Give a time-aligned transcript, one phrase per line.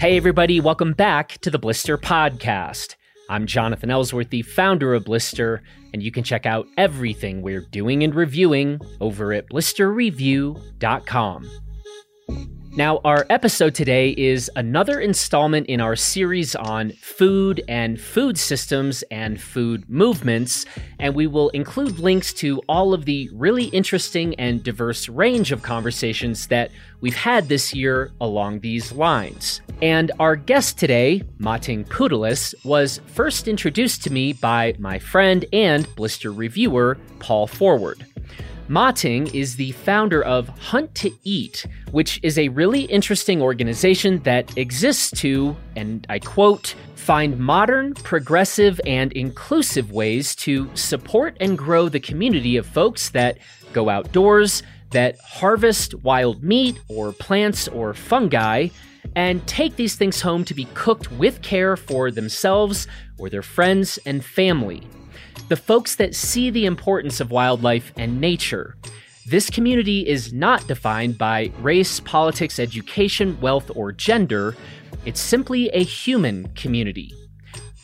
[0.00, 2.94] Hey, everybody, welcome back to the Blister Podcast.
[3.28, 5.62] I'm Jonathan Ellsworth, the founder of Blister,
[5.92, 11.50] and you can check out everything we're doing and reviewing over at blisterreview.com.
[12.76, 19.02] Now, our episode today is another installment in our series on food and food systems
[19.10, 20.64] and food movements,
[20.98, 25.62] and we will include links to all of the really interesting and diverse range of
[25.62, 26.70] conversations that
[27.00, 29.60] we've had this year along these lines.
[29.82, 35.92] And our guest today, Mating Pudelis, was first introduced to me by my friend and
[35.96, 38.04] blister reviewer, Paul Forward.
[38.68, 44.56] Mating is the founder of Hunt to Eat, which is a really interesting organization that
[44.56, 51.88] exists to, and I quote, find modern, progressive, and inclusive ways to support and grow
[51.88, 53.38] the community of folks that
[53.72, 58.68] go outdoors, that harvest wild meat or plants or fungi,
[59.16, 62.86] and take these things home to be cooked with care for themselves
[63.18, 64.86] or their friends and family
[65.50, 68.76] the folks that see the importance of wildlife and nature.
[69.26, 74.56] This community is not defined by race, politics, education, wealth, or gender.
[75.04, 77.12] It's simply a human community.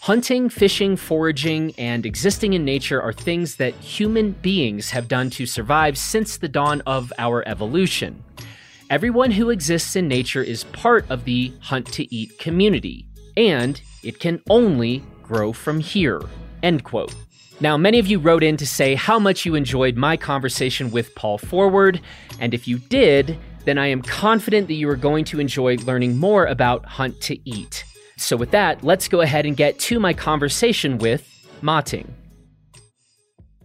[0.06, 5.46] Hunting, fishing, foraging, and existing in nature are things that human beings have done to
[5.46, 8.22] survive since the dawn of our evolution.
[8.88, 14.20] Everyone who exists in nature is part of the hunt to eat community, and it
[14.20, 16.22] can only grow from here.
[16.62, 17.12] End quote.
[17.58, 21.16] Now, many of you wrote in to say how much you enjoyed my conversation with
[21.16, 22.00] Paul Forward,
[22.38, 26.16] and if you did, then I am confident that you are going to enjoy learning
[26.16, 27.82] more about Hunt to Eat.
[28.18, 31.28] So, with that, let's go ahead and get to my conversation with
[31.62, 32.12] Mating.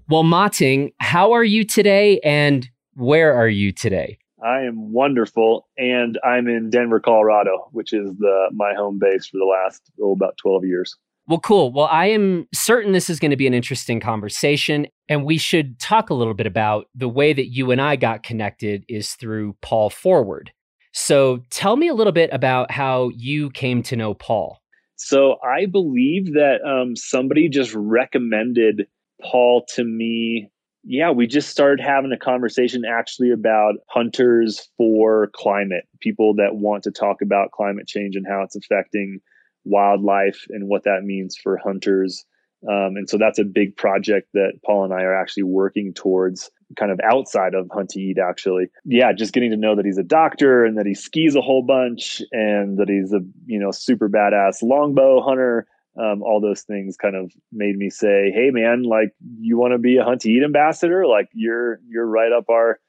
[0.09, 4.17] Well, Mating, how are you today, and where are you today?
[4.43, 9.37] I am wonderful, and I'm in Denver, Colorado, which is the my home base for
[9.37, 10.95] the last oh, about 12 years.
[11.27, 11.71] Well, cool.
[11.71, 14.87] Well, I am certain this is going to be an interesting conversation.
[15.07, 18.23] And we should talk a little bit about the way that you and I got
[18.23, 20.51] connected is through Paul Forward.
[20.93, 24.61] So tell me a little bit about how you came to know Paul.
[24.95, 28.87] So I believe that um, somebody just recommended
[29.21, 30.49] Paul to me.
[30.83, 36.83] Yeah, we just started having a conversation actually about hunters for climate, people that want
[36.83, 39.19] to talk about climate change and how it's affecting
[39.63, 42.25] wildlife and what that means for hunters.
[42.67, 46.51] Um, and so that's a big project that Paul and I are actually working towards
[46.77, 48.67] kind of outside of Hunt to Eat, actually.
[48.85, 51.63] Yeah, just getting to know that he's a doctor and that he skis a whole
[51.63, 55.67] bunch and that he's a, you know, super badass longbow hunter.
[55.99, 59.77] Um, all those things kind of made me say, Hey man, like you want to
[59.77, 61.05] be a Hunt to Eat ambassador?
[61.05, 62.79] Like you're, you're right up our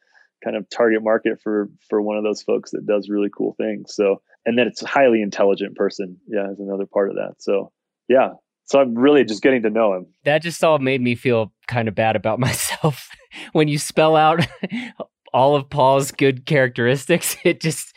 [0.44, 3.94] kind of target market for, for one of those folks that does really cool things.
[3.94, 6.19] So and then it's a highly intelligent person.
[6.27, 7.37] Yeah, is another part of that.
[7.38, 7.72] So
[8.09, 8.31] yeah.
[8.65, 10.06] So I'm really just getting to know him.
[10.25, 13.09] That just all made me feel kind of bad about myself.
[13.53, 14.47] when you spell out
[15.33, 17.95] all of Paul's good characteristics, it just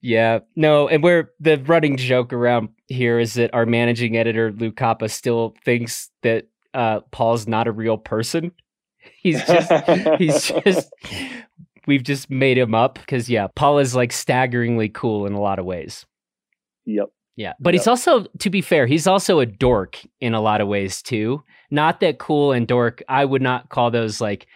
[0.00, 0.40] yeah.
[0.54, 5.10] No, and we're the running joke around here is that our managing editor Luke Koppa
[5.10, 8.52] still thinks that uh, Paul's not a real person.
[9.22, 9.72] He's just
[10.18, 10.92] he's just
[11.86, 15.58] we've just made him up because yeah, Paul is like staggeringly cool in a lot
[15.58, 16.06] of ways.
[16.86, 17.10] Yep.
[17.36, 17.80] Yeah, but yep.
[17.80, 21.42] he's also, to be fair, he's also a dork in a lot of ways too.
[21.70, 23.02] Not that cool and dork.
[23.08, 24.46] I would not call those like,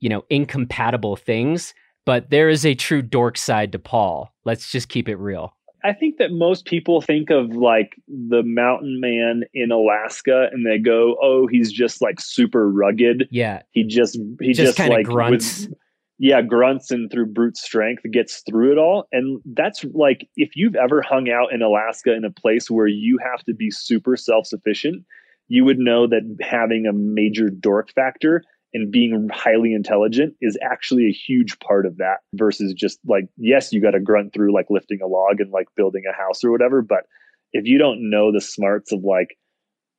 [0.00, 1.74] you know, incompatible things.
[2.04, 4.32] But there is a true dork side to Paul.
[4.46, 5.54] Let's just keep it real.
[5.84, 10.78] I think that most people think of like the mountain man in Alaska and they
[10.78, 13.62] go, "Oh, he's just like super rugged." Yeah.
[13.72, 15.66] He just he just, just like grunts.
[15.66, 15.78] With,
[16.18, 19.06] yeah, grunts and through brute strength gets through it all.
[19.12, 23.18] And that's like if you've ever hung out in Alaska in a place where you
[23.24, 25.04] have to be super self sufficient,
[25.46, 28.42] you would know that having a major dork factor
[28.74, 33.72] and being highly intelligent is actually a huge part of that versus just like, yes,
[33.72, 36.50] you got to grunt through like lifting a log and like building a house or
[36.50, 36.82] whatever.
[36.82, 37.04] But
[37.52, 39.38] if you don't know the smarts of like,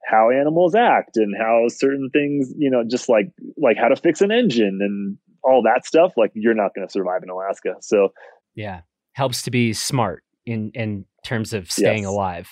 [0.06, 4.22] how animals act and how certain things you know just like like how to fix
[4.22, 7.76] an engine and all that stuff, like you're not going to survive in Alaska.
[7.82, 8.10] So
[8.56, 8.82] yeah,
[9.14, 12.12] helps to be smart in in terms of staying yes.
[12.12, 12.50] alive.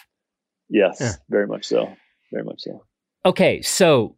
[0.69, 1.13] Yes, yeah.
[1.29, 1.93] very much so.
[2.31, 2.83] Very much so.
[3.25, 4.17] Okay, so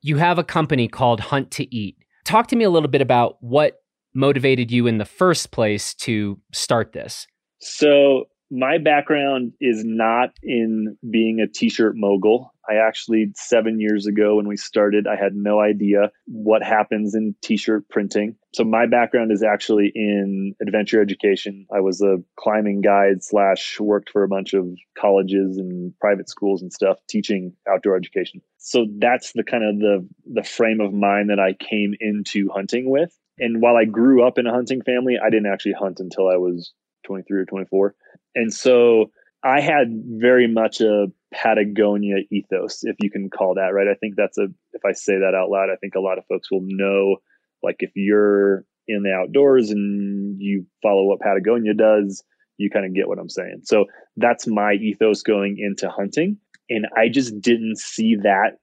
[0.00, 1.96] you have a company called Hunt to Eat.
[2.24, 3.82] Talk to me a little bit about what
[4.14, 7.26] motivated you in the first place to start this.
[7.60, 12.51] So my background is not in being a t-shirt mogul.
[12.68, 17.34] I actually, seven years ago when we started, I had no idea what happens in
[17.42, 18.36] t shirt printing.
[18.54, 21.66] So, my background is actually in adventure education.
[21.74, 24.68] I was a climbing guide, slash, worked for a bunch of
[24.98, 28.40] colleges and private schools and stuff teaching outdoor education.
[28.58, 32.90] So, that's the kind of the, the frame of mind that I came into hunting
[32.90, 33.16] with.
[33.38, 36.36] And while I grew up in a hunting family, I didn't actually hunt until I
[36.36, 36.72] was
[37.06, 37.94] 23 or 24.
[38.34, 39.10] And so
[39.44, 43.88] I had very much a Patagonia ethos, if you can call that right.
[43.88, 46.26] I think that's a, if I say that out loud, I think a lot of
[46.26, 47.16] folks will know,
[47.62, 52.22] like if you're in the outdoors and you follow what Patagonia does,
[52.58, 53.62] you kind of get what I'm saying.
[53.64, 53.86] So
[54.16, 56.36] that's my ethos going into hunting.
[56.70, 58.58] And I just didn't see that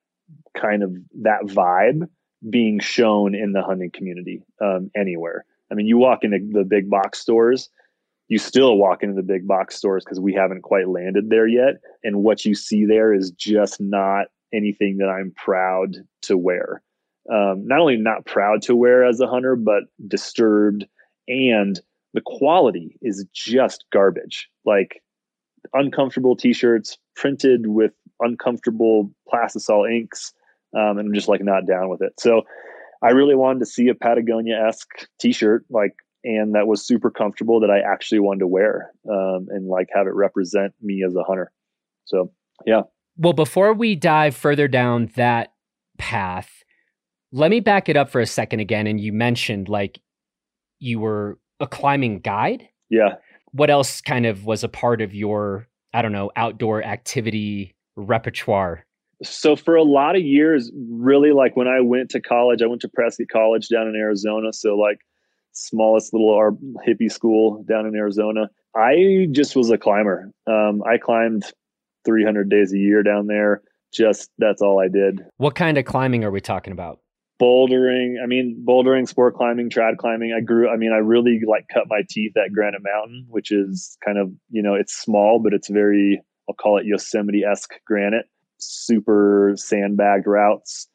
[0.57, 2.07] kind of that vibe
[2.49, 5.45] being shown in the hunting community um, anywhere.
[5.71, 7.69] I mean, you walk into the big box stores
[8.29, 11.81] you still walk into the big box stores because we haven't quite landed there yet.
[12.03, 16.81] And what you see there is just not anything that I'm proud to wear.
[17.31, 20.85] Um, not only not proud to wear as a hunter, but disturbed.
[21.27, 21.79] And
[22.13, 24.47] the quality is just garbage.
[24.63, 25.01] Like
[25.73, 30.33] uncomfortable t shirts printed with uncomfortable plastisol inks.
[30.75, 32.13] Um, and I'm just like not down with it.
[32.19, 32.43] So
[33.01, 37.09] I really wanted to see a Patagonia esque t shirt, like and that was super
[37.09, 41.15] comfortable that I actually wanted to wear um, and like have it represent me as
[41.15, 41.51] a hunter.
[42.05, 42.31] So,
[42.65, 42.81] yeah.
[43.17, 45.53] Well, before we dive further down that
[45.97, 46.49] path,
[47.31, 48.87] let me back it up for a second again.
[48.87, 49.99] And you mentioned like
[50.79, 52.67] you were a climbing guide.
[52.89, 53.15] Yeah.
[53.51, 58.85] What else kind of was a part of your, I don't know, outdoor activity repertoire?
[59.21, 62.81] So for a lot of years, really like when I went to college, I went
[62.81, 64.53] to Prescott College down in Arizona.
[64.53, 64.99] So like
[65.59, 66.57] smallest little
[66.87, 68.49] hippie school down in Arizona.
[68.75, 70.31] I just was a climber.
[70.47, 71.43] Um, I climbed
[72.05, 73.61] 300 days a year down there.
[73.91, 75.21] Just that's all I did.
[75.37, 76.99] What kind of climbing are we talking about?
[77.41, 78.15] Bouldering.
[78.21, 80.33] I mean, bouldering, sport climbing, trad climbing.
[80.37, 80.69] I grew.
[80.69, 84.31] I mean, I really like cut my teeth at Granite Mountain, which is kind of
[84.49, 86.21] you know it's small, but it's very.
[86.47, 88.25] I'll call it Yosemite esque granite.
[88.59, 90.87] Super sandbagged routes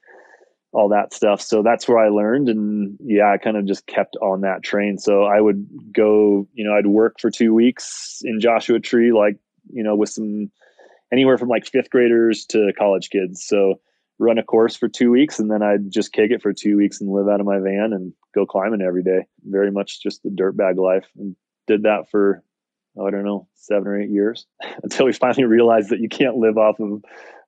[0.74, 1.40] all that stuff.
[1.40, 2.48] So that's where I learned.
[2.48, 4.98] And yeah, I kind of just kept on that train.
[4.98, 9.36] So I would go, you know, I'd work for two weeks in Joshua Tree, like,
[9.72, 10.50] you know, with some
[11.12, 13.46] anywhere from like fifth graders to college kids.
[13.46, 13.76] So
[14.18, 17.00] run a course for two weeks and then I'd just kick it for two weeks
[17.00, 19.26] and live out of my van and go climbing every day.
[19.44, 21.36] Very much just the dirtbag life and
[21.68, 22.42] did that for,
[23.00, 24.46] I don't know, seven or eight years
[24.82, 27.04] until we finally realized that you can't live off of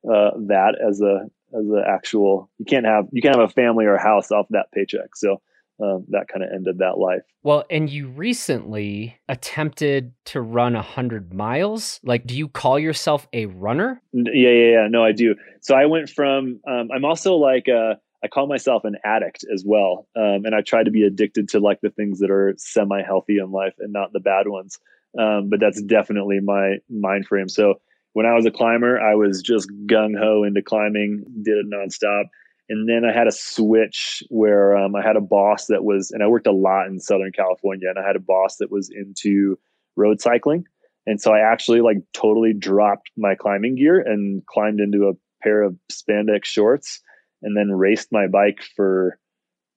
[0.08, 3.84] uh, that as a as an actual you can't have you can't have a family
[3.84, 5.40] or a house off that paycheck so
[5.78, 10.82] um, that kind of ended that life well and you recently attempted to run a
[10.82, 15.34] hundred miles like do you call yourself a runner yeah yeah yeah no i do
[15.60, 17.94] so i went from um, i'm also like uh,
[18.24, 20.08] I call myself an addict as well.
[20.16, 23.38] Um, and I try to be addicted to like the things that are semi healthy
[23.38, 24.80] in life and not the bad ones.
[25.16, 27.48] Um, but that's definitely my mind frame.
[27.48, 27.74] So
[28.16, 32.24] when I was a climber, I was just gung ho into climbing, did it nonstop.
[32.66, 36.22] And then I had a switch where um, I had a boss that was, and
[36.22, 39.58] I worked a lot in Southern California, and I had a boss that was into
[39.96, 40.64] road cycling.
[41.06, 45.60] And so I actually like totally dropped my climbing gear and climbed into a pair
[45.60, 47.02] of spandex shorts
[47.42, 49.18] and then raced my bike for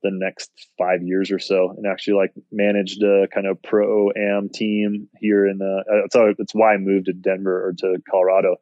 [0.04, 4.50] the next five years or so and actually like managed a kind of pro am
[4.54, 8.56] team here in the uh, so it's why i moved to denver or to colorado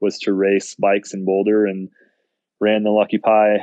[0.00, 1.88] was to race bikes in boulder and
[2.60, 3.58] ran the lucky pie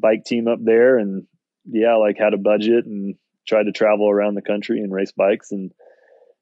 [0.00, 1.26] bike team up there and
[1.66, 3.14] yeah like had a budget and
[3.46, 5.72] tried to travel around the country and race bikes and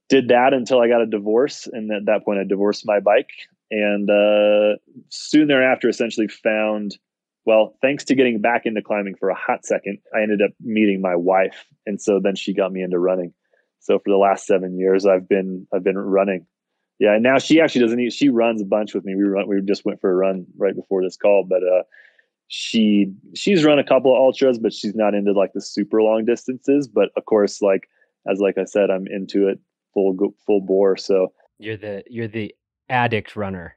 [0.08, 3.30] did that until i got a divorce and at that point i divorced my bike
[3.72, 4.76] and uh,
[5.08, 6.96] soon thereafter essentially found
[7.44, 11.00] well, thanks to getting back into climbing for a hot second, I ended up meeting
[11.00, 13.32] my wife, and so then she got me into running.
[13.80, 16.46] So for the last seven years, I've been I've been running.
[17.00, 18.10] Yeah, and now she actually doesn't.
[18.12, 19.16] She runs a bunch with me.
[19.16, 19.48] We run.
[19.48, 21.82] We just went for a run right before this call, but uh,
[22.46, 26.24] she she's run a couple of ultras, but she's not into like the super long
[26.24, 26.86] distances.
[26.86, 27.88] But of course, like
[28.30, 29.58] as like I said, I'm into it
[29.92, 30.96] full full bore.
[30.96, 32.54] So you're the you're the
[32.88, 33.76] addict runner.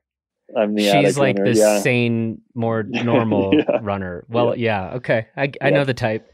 [0.55, 1.53] I'm the she's like runner.
[1.53, 1.79] the yeah.
[1.79, 3.79] sane, more normal yeah.
[3.81, 4.25] runner.
[4.29, 4.89] Well, yeah.
[4.89, 6.31] yeah, okay, I I know the type.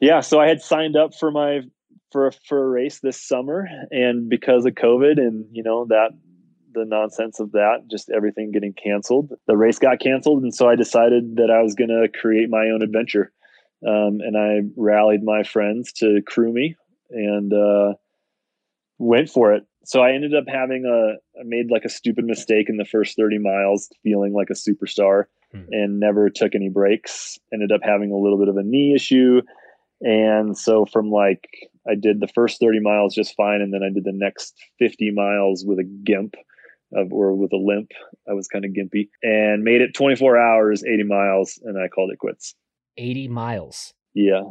[0.00, 1.60] Yeah, so I had signed up for my
[2.10, 6.10] for a, for a race this summer, and because of COVID and you know that
[6.74, 10.76] the nonsense of that, just everything getting canceled, the race got canceled, and so I
[10.76, 13.32] decided that I was going to create my own adventure,
[13.86, 16.76] um, and I rallied my friends to crew me
[17.10, 17.94] and uh,
[18.98, 22.68] went for it so I ended up having a I made like a stupid mistake
[22.68, 25.64] in the first 30 miles, feeling like a superstar hmm.
[25.70, 27.38] and never took any breaks.
[27.52, 29.42] Ended up having a little bit of a knee issue.
[30.00, 31.48] And so from like
[31.88, 35.10] I did the first 30 miles just fine and then I did the next 50
[35.12, 36.34] miles with a gimp
[36.94, 37.90] of, or with a limp.
[38.28, 42.10] I was kind of gimpy and made it 24 hours, 80 miles and I called
[42.12, 42.54] it quits.
[42.98, 43.94] 80 miles.
[44.14, 44.42] Yeah.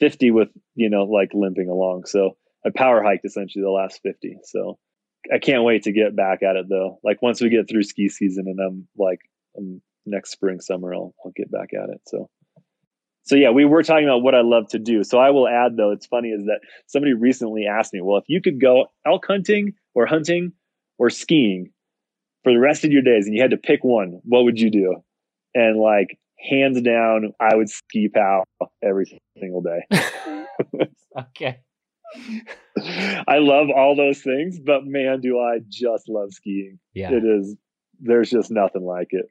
[0.00, 2.04] 50 with, you know, like limping along.
[2.06, 2.36] So
[2.68, 4.38] I power hiked essentially the last 50.
[4.44, 4.78] So
[5.32, 6.98] I can't wait to get back at it though.
[7.02, 9.20] Like once we get through ski season and I'm like
[9.56, 12.00] I'm next spring summer I'll I'll get back at it.
[12.06, 12.28] So
[13.24, 15.04] so yeah, we were talking about what I love to do.
[15.04, 18.24] So I will add though, it's funny is that somebody recently asked me, well, if
[18.26, 20.52] you could go elk hunting or hunting
[20.98, 21.70] or skiing
[22.42, 24.70] for the rest of your days and you had to pick one, what would you
[24.70, 24.96] do?
[25.54, 28.44] And like hands down, I would ski POW
[28.82, 29.98] every single day.
[31.18, 31.58] okay.
[33.28, 36.78] I love all those things, but man, do I just love skiing.
[36.94, 37.12] Yeah.
[37.12, 37.56] It is,
[38.00, 39.30] there's just nothing like it.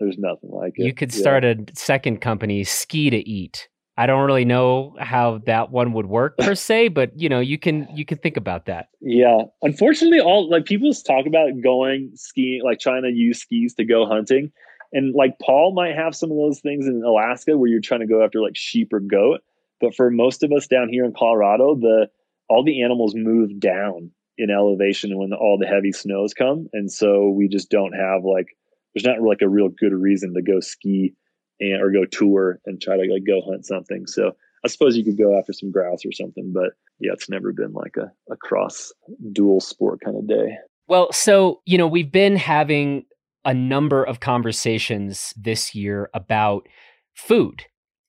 [0.00, 0.84] There's nothing like it.
[0.84, 1.52] You could start yeah.
[1.52, 3.68] a second company, Ski to Eat.
[3.98, 7.58] I don't really know how that one would work per se, but you know, you
[7.58, 8.88] can you can think about that.
[9.00, 9.42] Yeah.
[9.62, 14.06] Unfortunately, all like people talk about going skiing, like trying to use skis to go
[14.06, 14.52] hunting.
[14.92, 18.06] And like Paul might have some of those things in Alaska where you're trying to
[18.06, 19.40] go after like sheep or goat.
[19.80, 22.08] But for most of us down here in Colorado, the
[22.48, 27.30] all the animals move down in elevation when all the heavy snows come, and so
[27.30, 28.56] we just don't have like
[28.94, 31.14] there's not like a real good reason to go ski
[31.60, 34.06] and or go tour and try to like go hunt something.
[34.06, 34.32] So
[34.64, 37.72] I suppose you could go after some grouse or something, but yeah, it's never been
[37.72, 38.92] like a, a cross
[39.32, 40.56] dual sport kind of day.
[40.88, 43.04] Well, so you know, we've been having
[43.44, 46.66] a number of conversations this year about
[47.14, 47.64] food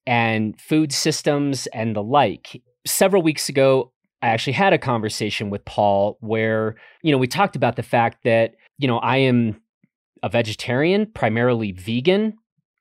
[0.08, 2.62] and food systems and the like.
[2.88, 7.56] Several weeks ago, I actually had a conversation with Paul where, you know, we talked
[7.56, 9.62] about the fact that, you know, I am
[10.24, 12.34] a vegetarian, primarily vegan.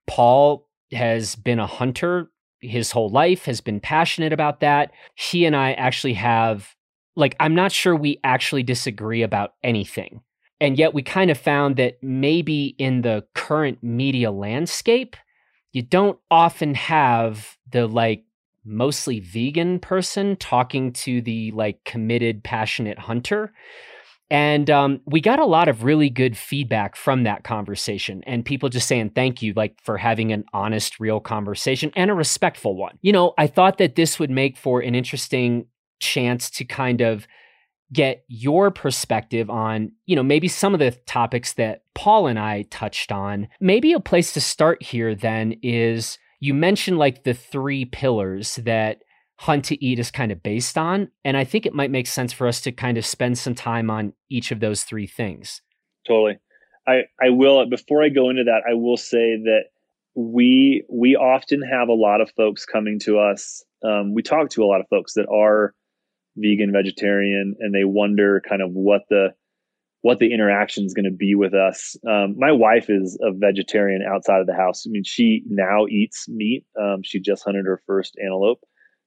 [0.07, 2.31] Paul has been a hunter
[2.61, 4.93] his whole life, has been passionate about that.
[5.15, 6.75] He and I actually have,
[7.17, 10.21] like, I'm not sure we actually disagree about anything.
[10.61, 15.17] And yet we kind of found that maybe in the current media landscape,
[15.77, 18.25] you don't often have the like
[18.65, 23.53] mostly vegan person talking to the like committed, passionate hunter.
[24.31, 28.71] And um, we got a lot of really good feedback from that conversation, and people
[28.71, 32.97] just saying thank you, like for having an honest, real conversation and a respectful one.
[33.03, 35.67] You know, I thought that this would make for an interesting
[36.01, 37.29] chance to kind of
[37.93, 42.63] get your perspective on, you know, maybe some of the topics that Paul and I
[42.63, 43.49] touched on.
[43.61, 49.03] Maybe a place to start here then is you mentioned like the three pillars that
[49.39, 51.09] Hunt to Eat is kind of based on.
[51.25, 53.91] And I think it might make sense for us to kind of spend some time
[53.91, 55.61] on each of those three things.
[56.07, 56.39] Totally.
[56.89, 59.65] I, I will before I go into that, I will say that
[60.15, 63.63] we we often have a lot of folks coming to us.
[63.85, 65.75] Um, we talk to a lot of folks that are
[66.37, 69.29] vegan, vegetarian, and they wonder kind of what the
[70.03, 71.97] what the interaction is going to be with us.
[72.09, 74.85] Um, my wife is a vegetarian outside of the house.
[74.87, 76.65] I mean, she now eats meat.
[76.81, 78.61] Um, she just hunted her first antelope,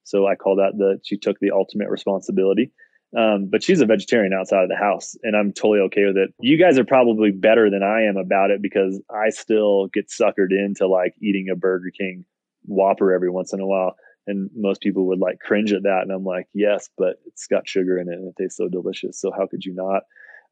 [0.04, 2.72] so I call that the she took the ultimate responsibility.
[3.18, 6.34] Um, but she's a vegetarian outside of the house, and I'm totally okay with it.
[6.42, 10.52] You guys are probably better than I am about it because I still get suckered
[10.52, 12.26] into like eating a Burger King
[12.66, 13.96] Whopper every once in a while
[14.30, 17.68] and most people would like cringe at that and i'm like yes but it's got
[17.68, 20.04] sugar in it and it tastes so delicious so how could you not?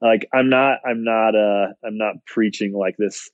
[0.02, 3.30] Like i'm not i'm not uh i'm not preaching like this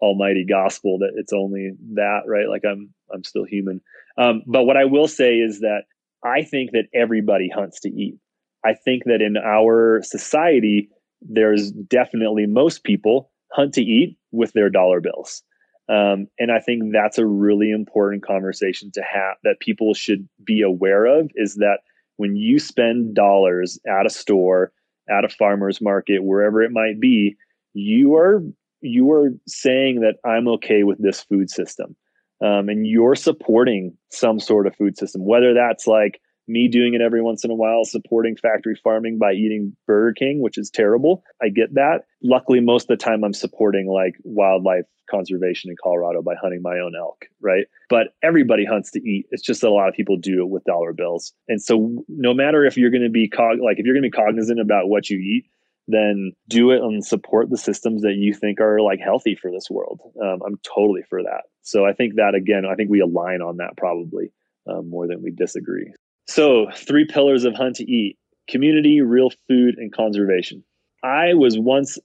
[0.00, 2.48] almighty gospel that it's only that right?
[2.48, 3.80] Like i'm i'm still human.
[4.18, 5.82] Um, but what i will say is that
[6.24, 8.18] i think that everybody hunts to eat.
[8.64, 10.88] I think that in our society
[11.20, 15.42] there's definitely most people hunt to eat with their dollar bills
[15.88, 20.62] um, and I think that's a really important conversation to have that people should be
[20.62, 21.80] aware of is that
[22.16, 24.72] when you spend dollars at a store,
[25.10, 27.36] at a farmer's market, wherever it might be,
[27.74, 28.42] you are
[28.80, 31.96] you are saying that I'm okay with this food system.
[32.44, 37.00] Um, and you're supporting some sort of food system, whether that's like me doing it
[37.00, 41.22] every once in a while, supporting factory farming by eating Burger King, which is terrible.
[41.42, 42.02] I get that.
[42.22, 46.78] Luckily, most of the time I'm supporting like wildlife conservation in Colorado by hunting my
[46.78, 47.66] own elk, right?
[47.88, 49.26] But everybody hunts to eat.
[49.30, 51.32] It's just that a lot of people do it with dollar bills.
[51.48, 54.10] And so no matter if you're going to be cog- like if you're going to
[54.10, 55.46] be cognizant about what you eat,
[55.86, 59.68] then do it and support the systems that you think are like healthy for this
[59.70, 60.00] world.
[60.22, 61.42] Um, I'm totally for that.
[61.62, 64.32] So I think that again, I think we align on that probably
[64.66, 65.92] um, more than we disagree.
[66.26, 68.18] So, three pillars of hunt to eat.
[68.48, 70.64] community, real food, and conservation.
[71.02, 71.98] I was once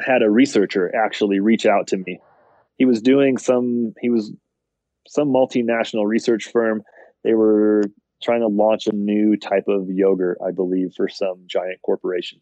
[0.00, 2.20] had a researcher actually reach out to me.
[2.76, 4.32] He was doing some, he was
[5.08, 6.82] some multinational research firm.
[7.24, 7.84] They were
[8.22, 12.40] trying to launch a new type of yogurt, I believe, for some giant corporation.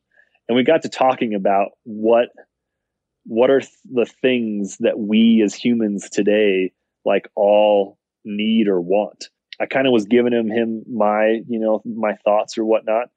[0.49, 2.29] And we got to talking about what
[3.25, 3.61] what are
[3.93, 6.73] the things that we as humans today
[7.05, 9.29] like all need or want.
[9.61, 13.09] I kind of was giving him him my, you know, my thoughts or whatnot.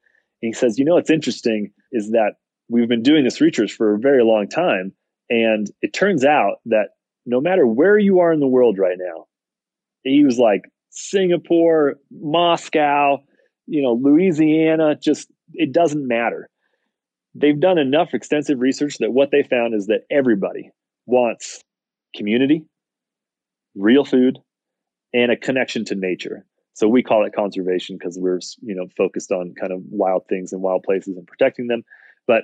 [0.42, 2.34] And he says, you know, what's interesting is that
[2.70, 4.94] we've been doing this research for a very long time.
[5.30, 6.90] And it turns out that
[7.26, 9.26] no matter where you are in the world right now,
[10.04, 13.18] he was like Singapore, Moscow,
[13.68, 16.50] you know, Louisiana, just it doesn't matter.
[17.36, 20.72] They've done enough extensive research that what they found is that everybody
[21.06, 21.64] wants
[22.16, 22.66] community,
[23.76, 24.40] real food,
[25.14, 26.46] and a connection to nature.
[26.74, 30.54] So we call it conservation because we're you know focused on kind of wild things
[30.54, 31.84] and wild places and protecting them.
[32.28, 32.44] But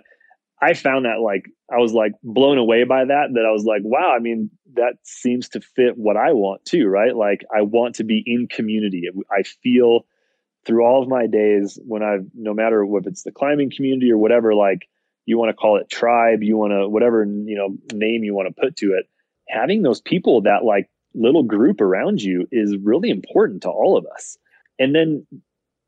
[0.62, 3.30] I found that like I was like blown away by that.
[3.34, 4.14] That I was like, wow.
[4.16, 7.16] I mean, that seems to fit what I want too, right?
[7.16, 9.10] Like I want to be in community.
[9.32, 10.06] I feel
[10.66, 14.18] through all of my days when I've no matter if it's the climbing community or
[14.18, 14.88] whatever, like
[15.26, 18.54] you want to call it tribe, you want to whatever you know name you want
[18.54, 19.08] to put to it.
[19.48, 24.06] Having those people that like little group around you is really important to all of
[24.14, 24.38] us.
[24.80, 25.26] And then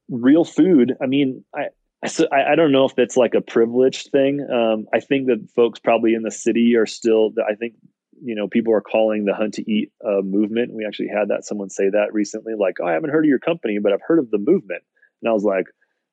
[0.09, 0.95] real food.
[1.01, 1.67] I mean, I,
[2.03, 4.45] I, I don't know if that's like a privileged thing.
[4.51, 7.75] Um, I think that folks probably in the city are still, I think,
[8.21, 10.73] you know, people are calling the hunt to eat uh, movement.
[10.73, 13.39] We actually had that someone say that recently, like, oh, I haven't heard of your
[13.39, 14.83] company, but I've heard of the movement.
[15.21, 15.65] And I was like,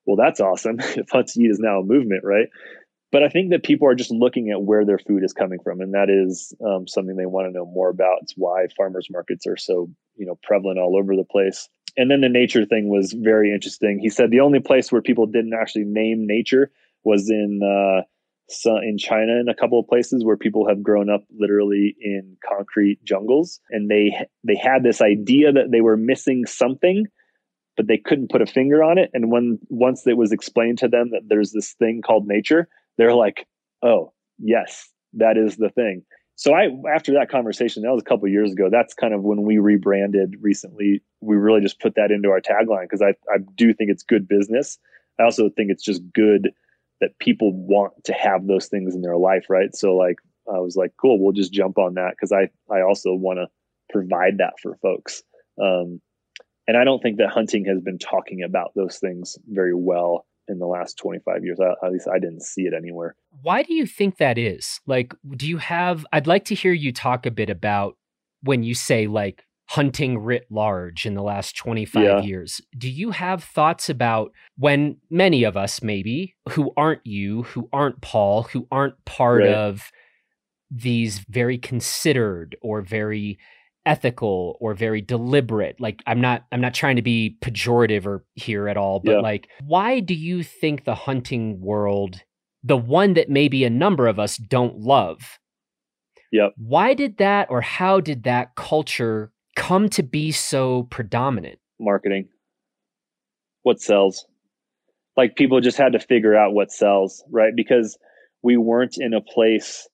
[0.05, 0.79] well, that's awesome.
[0.81, 2.49] if hunt to eat is now a movement, right?
[3.13, 5.81] But I think that people are just looking at where their food is coming from,
[5.81, 8.19] and that is um, something they want to know more about.
[8.23, 11.69] It's why farmers markets are so you know prevalent all over the place.
[11.97, 13.99] And then the nature thing was very interesting.
[13.99, 16.71] He said the only place where people didn't actually name nature
[17.05, 18.03] was in uh,
[18.83, 23.03] in China in a couple of places where people have grown up literally in concrete
[23.05, 24.13] jungles, and they
[24.45, 27.07] they had this idea that they were missing something,
[27.77, 29.11] but they couldn't put a finger on it.
[29.15, 33.15] And when once it was explained to them that there's this thing called nature, they're
[33.15, 33.47] like,
[33.83, 36.03] oh, yes, that is the thing.
[36.37, 38.69] So I after that conversation, that was a couple years ago.
[38.71, 41.02] That's kind of when we rebranded recently.
[41.23, 44.28] We really just put that into our tagline because I, I do think it's good
[44.28, 44.78] business.
[45.19, 46.50] I also think it's just good
[47.00, 49.75] that people want to have those things in their life, right?
[49.75, 53.15] So like I was like, cool, we'll just jump on that because I I also
[53.15, 53.47] want to
[53.91, 55.23] provide that for folks.
[55.61, 56.02] Um,
[56.69, 60.59] and I don't think that hunting has been talking about those things very well in
[60.59, 61.59] the last 25 years.
[61.61, 63.17] At least I didn't see it anywhere.
[63.43, 64.80] Why do you think that is?
[64.87, 67.97] Like, do you have, I'd like to hear you talk a bit about
[68.43, 72.21] when you say like hunting writ large in the last 25 yeah.
[72.21, 72.61] years.
[72.76, 78.00] Do you have thoughts about when many of us, maybe, who aren't you, who aren't
[78.00, 79.52] Paul, who aren't part right.
[79.52, 79.91] of
[80.71, 83.39] these very considered or very
[83.87, 85.81] ethical or very deliberate.
[85.81, 89.21] Like i'm not i'm not trying to be pejorative or here at all but yeah.
[89.21, 92.21] like why do you think the hunting world
[92.63, 95.39] the one that maybe a number of us don't love
[96.33, 96.53] yep.
[96.57, 101.59] why did that or how did that culture come to be so predominant?
[101.81, 102.29] Marketing.
[103.63, 104.27] What sells.
[105.17, 107.53] Like people just had to figure out what sells right?
[107.57, 107.99] Because
[108.47, 109.89] we weren't in a place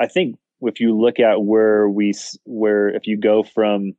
[0.00, 2.12] i think if you look at where we
[2.44, 3.92] where if you go from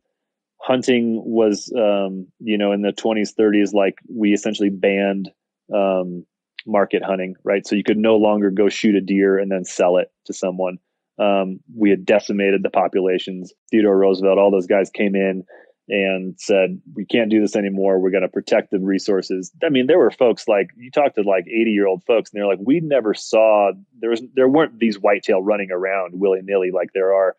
[0.61, 5.29] hunting was um, you know in the 20s 30s like we essentially banned
[5.73, 6.25] um,
[6.65, 7.65] market hunting right?
[7.65, 10.77] So you could no longer go shoot a deer and then sell it to someone.
[11.19, 13.53] Um, we had decimated the populations.
[13.69, 15.43] Theodore roosevelt all those guys came in
[15.91, 17.99] and said we can't do this anymore.
[17.99, 19.51] We're going to protect the resources.
[19.63, 22.39] I mean there were folks like you talked to like 80 year old folks and
[22.39, 26.89] they're like we never saw there was there weren't these whitetail running around willy-nilly like
[26.93, 27.35] there are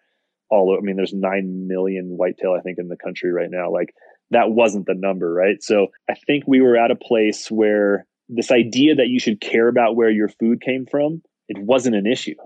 [0.50, 3.72] all i mean there's 9 million whitetail i think in the country right now.
[3.72, 3.94] Like
[4.30, 5.62] that wasn't the number right?
[5.62, 9.68] So i think we were at a place where this idea that you should care
[9.68, 12.36] about where your food came from it wasn't an issue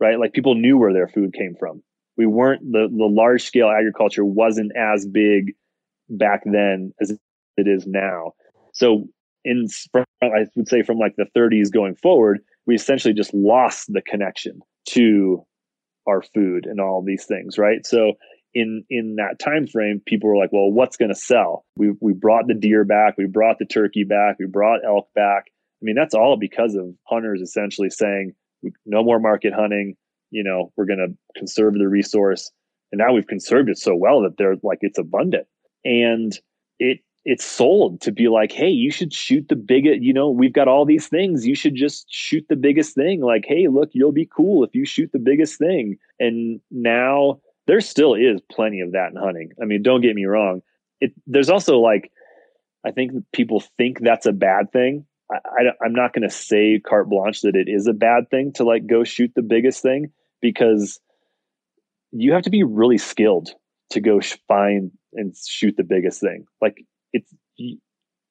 [0.00, 0.18] right?
[0.18, 1.82] Like people knew where their food came from
[2.18, 5.54] we weren't the the large scale agriculture wasn't as big
[6.10, 7.16] back then as
[7.56, 8.32] it is now.
[8.74, 9.06] So
[9.44, 9.66] in
[10.22, 14.60] I would say from like the 30s going forward, we essentially just lost the connection
[14.90, 15.44] to
[16.06, 17.86] our food and all these things, right?
[17.86, 18.14] So
[18.52, 22.14] in in that time frame, people were like, "Well, what's going to sell?" We we
[22.14, 25.44] brought the deer back, we brought the turkey back, we brought elk back.
[25.80, 28.32] I mean, that's all because of hunters essentially saying,
[28.84, 29.94] "No more market hunting
[30.30, 32.50] you know we're going to conserve the resource
[32.92, 35.46] and now we've conserved it so well that they're like it's abundant
[35.84, 36.38] and
[36.78, 40.54] it it's sold to be like, hey, you should shoot the biggest, you know, we've
[40.54, 41.46] got all these things.
[41.46, 43.20] You should just shoot the biggest thing.
[43.20, 45.98] Like, hey, look, you'll be cool if you shoot the biggest thing.
[46.18, 49.50] And now there still is plenty of that in hunting.
[49.60, 50.62] I mean, don't get me wrong.
[51.02, 52.10] It, there's also like,
[52.86, 55.04] I think people think that's a bad thing.
[55.30, 58.52] I, I, I'm not going to say carte blanche that it is a bad thing
[58.54, 61.00] to like go shoot the biggest thing because
[62.12, 63.50] you have to be really skilled
[63.90, 66.44] to go find and shoot the biggest thing.
[66.60, 67.32] Like it's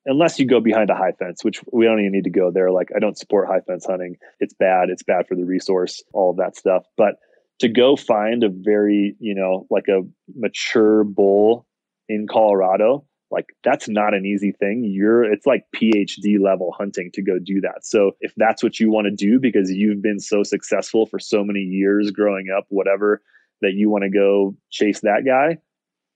[0.06, 2.72] unless you go behind a high fence, which we don't even need to go there.
[2.72, 4.16] Like I don't support high fence hunting.
[4.40, 4.90] It's bad.
[4.90, 6.84] It's bad for the resource, all of that stuff.
[6.96, 7.16] But
[7.60, 10.02] to go find a very, you know, like a
[10.36, 11.66] mature bull
[12.08, 14.84] in Colorado, like that's not an easy thing.
[14.86, 17.84] You're it's like PhD level hunting to go do that.
[17.86, 21.44] So if that's what you want to do because you've been so successful for so
[21.44, 23.22] many years growing up, whatever,
[23.62, 25.58] that you want to go chase that guy,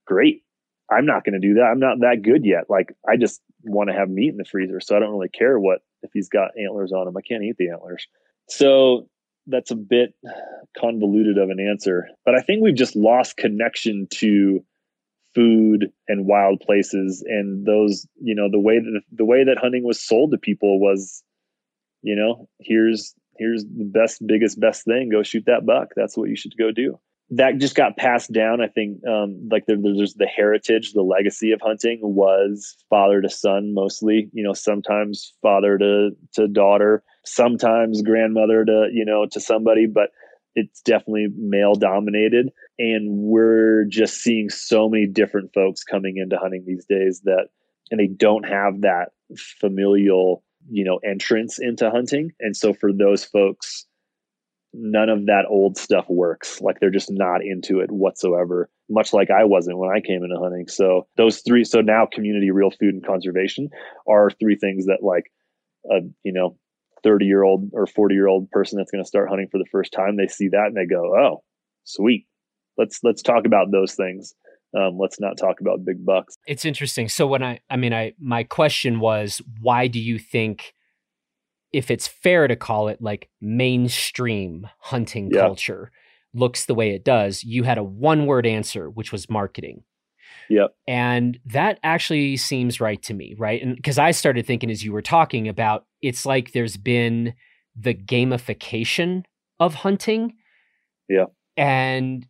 [0.07, 0.43] great.
[0.89, 1.69] I'm not going to do that.
[1.71, 2.69] I'm not that good yet.
[2.69, 5.59] Like I just want to have meat in the freezer, so I don't really care
[5.59, 7.17] what if he's got antlers on him.
[7.17, 8.07] I can't eat the antlers.
[8.47, 9.07] So
[9.47, 10.13] that's a bit
[10.77, 14.63] convoluted of an answer, but I think we've just lost connection to
[15.33, 19.83] food and wild places and those, you know, the way that the way that hunting
[19.83, 21.23] was sold to people was,
[22.01, 25.09] you know, here's here's the best, biggest, best thing.
[25.09, 25.89] Go shoot that buck.
[25.95, 26.99] That's what you should go do
[27.31, 28.61] that just got passed down.
[28.61, 33.29] I think um, like there, there's the heritage, the legacy of hunting was father to
[33.29, 34.29] son mostly.
[34.33, 40.09] You know, sometimes father to to daughter, sometimes grandmother to you know to somebody, but
[40.55, 42.51] it's definitely male dominated.
[42.81, 47.49] And we're just seeing so many different folks coming into hunting these days that,
[47.91, 49.09] and they don't have that
[49.59, 52.31] familial you know entrance into hunting.
[52.39, 53.85] And so for those folks
[54.73, 56.61] none of that old stuff works.
[56.61, 60.39] Like they're just not into it whatsoever, much like I wasn't when I came into
[60.39, 60.67] hunting.
[60.67, 63.69] So those three, so now community, real food, and conservation
[64.07, 65.25] are three things that like
[65.89, 66.57] a you know
[67.03, 69.69] 30 year old or 40 year old person that's going to start hunting for the
[69.71, 71.43] first time, they see that and they go, oh,
[71.83, 72.27] sweet.
[72.81, 74.33] Let's let's talk about those things.
[74.77, 76.37] Um, let's not talk about big bucks.
[76.47, 77.09] It's interesting.
[77.09, 80.73] So when I, I mean, I my question was, why do you think?
[81.73, 85.41] if it's fair to call it like mainstream hunting yeah.
[85.41, 85.91] culture
[86.33, 89.83] looks the way it does, you had a one word answer, which was marketing.
[90.49, 90.75] Yep.
[90.87, 93.61] And that actually seems right to me, right?
[93.61, 97.33] And because I started thinking as you were talking about, it's like there's been
[97.75, 99.23] the gamification
[99.59, 100.33] of hunting.
[101.07, 101.25] Yeah.
[101.57, 102.27] And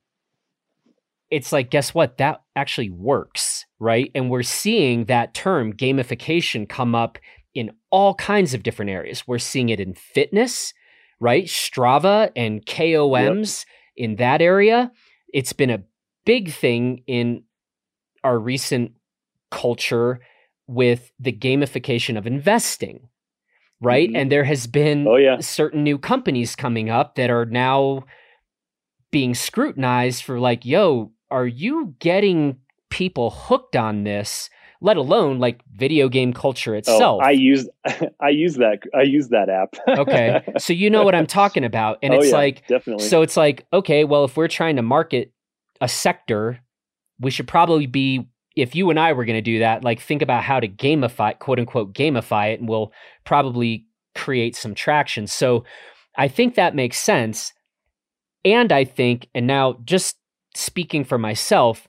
[1.31, 2.17] it's like, guess what?
[2.17, 4.11] That actually works, right?
[4.13, 7.17] And we're seeing that term gamification come up
[7.55, 9.25] in all kinds of different areas.
[9.25, 10.73] We're seeing it in fitness,
[11.19, 11.45] right?
[11.45, 14.09] Strava and KOMs yep.
[14.09, 14.91] in that area.
[15.33, 15.83] It's been a
[16.25, 17.43] big thing in
[18.23, 18.91] our recent
[19.49, 20.19] culture
[20.67, 23.07] with the gamification of investing,
[23.81, 24.07] right?
[24.07, 24.17] Mm-hmm.
[24.17, 25.39] And there has been oh, yeah.
[25.39, 28.03] certain new companies coming up that are now
[29.11, 32.57] being scrutinized for like, yo, are you getting
[32.89, 34.49] people hooked on this?
[34.81, 37.19] let alone like video game culture itself.
[37.21, 37.69] Oh, I use
[38.19, 39.75] I use that I use that app.
[39.87, 40.41] okay.
[40.57, 41.99] So you know what I'm talking about.
[42.01, 43.05] And oh, it's yeah, like definitely.
[43.07, 45.31] So it's like, okay, well if we're trying to market
[45.79, 46.59] a sector,
[47.19, 50.21] we should probably be if you and I were going to do that, like think
[50.21, 52.91] about how to gamify, quote unquote, gamify it, and we'll
[53.23, 55.27] probably create some traction.
[55.27, 55.63] So
[56.17, 57.53] I think that makes sense.
[58.43, 60.17] And I think, and now just
[60.55, 61.87] speaking for myself,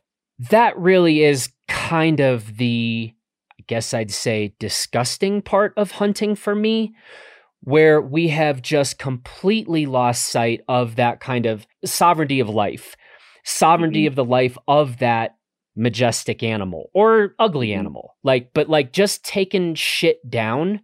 [0.51, 3.12] that really is kind of the,
[3.59, 6.94] I guess I'd say, disgusting part of hunting for me,
[7.61, 12.96] where we have just completely lost sight of that kind of sovereignty of life,
[13.44, 14.09] sovereignty mm-hmm.
[14.09, 15.37] of the life of that
[15.77, 17.81] majestic animal or ugly mm-hmm.
[17.81, 18.16] animal.
[18.22, 20.81] Like, but like just taking shit down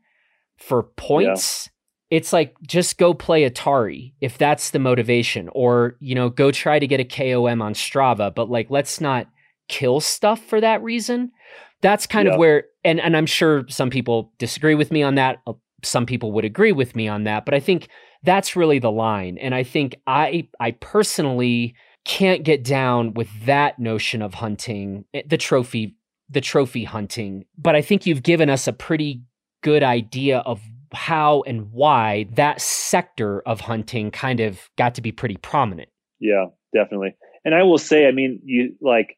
[0.56, 1.66] for points.
[1.66, 1.72] Yeah
[2.10, 6.78] it's like just go play Atari if that's the motivation, or you know, go try
[6.78, 8.34] to get a KOM on Strava.
[8.34, 9.28] But like, let's not
[9.68, 11.32] kill stuff for that reason.
[11.80, 12.34] That's kind yeah.
[12.34, 15.38] of where, and and I'm sure some people disagree with me on that.
[15.46, 15.52] Uh,
[15.84, 17.88] some people would agree with me on that, but I think
[18.22, 19.38] that's really the line.
[19.38, 25.22] And I think I I personally can't get down with that notion of hunting eh,
[25.26, 25.94] the trophy
[26.30, 27.44] the trophy hunting.
[27.56, 29.22] But I think you've given us a pretty
[29.62, 30.60] good idea of
[30.92, 35.88] how and why that sector of hunting kind of got to be pretty prominent.
[36.20, 37.14] Yeah, definitely.
[37.44, 39.16] And I will say, I mean, you like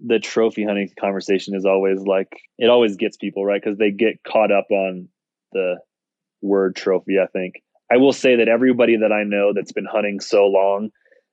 [0.00, 4.22] the trophy hunting conversation is always like it always gets people right because they get
[4.26, 5.06] caught up on
[5.52, 5.76] the
[6.40, 7.56] word trophy i think
[7.92, 10.88] i will say that everybody that i know that's been hunting so long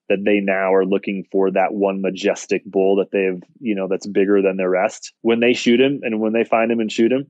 [0.10, 4.08] that they now are looking for that one majestic bull that they've, you know, that's
[4.08, 5.14] bigger than the rest.
[5.22, 7.28] When they shoot him and when they find him and shoot him,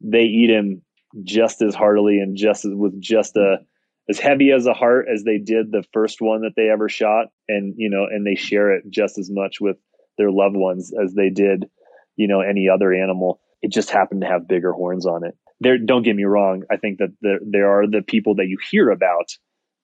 [0.00, 0.82] they eat him
[1.22, 3.56] just as heartily and just as, with just a
[4.08, 7.26] as heavy as a heart as they did the first one that they ever shot.
[7.48, 9.76] And you know and they share it just as much with
[10.18, 11.66] their loved ones as they did
[12.16, 13.40] you know any other animal.
[13.60, 15.36] It just happened to have bigger horns on it.
[15.60, 16.64] There don't get me wrong.
[16.70, 19.30] I think that there, there are the people that you hear about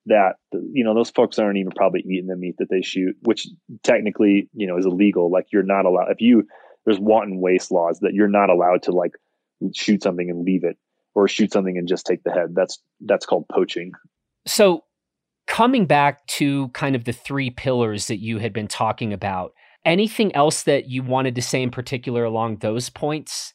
[0.07, 3.47] that you know those folks aren't even probably eating the meat that they shoot which
[3.83, 5.31] technically you know is illegal.
[5.31, 6.47] Like you're not allowed if you
[6.85, 9.13] there's wanton waste laws that you're not allowed to like
[9.75, 10.79] shoot something and leave it
[11.19, 12.55] or shoot something and just take the head.
[12.55, 13.91] That's that's called poaching.
[14.47, 14.85] So
[15.49, 19.53] coming back to kind of the three pillars that you had been talking about
[19.85, 23.53] anything else that you wanted to say in particular along those points?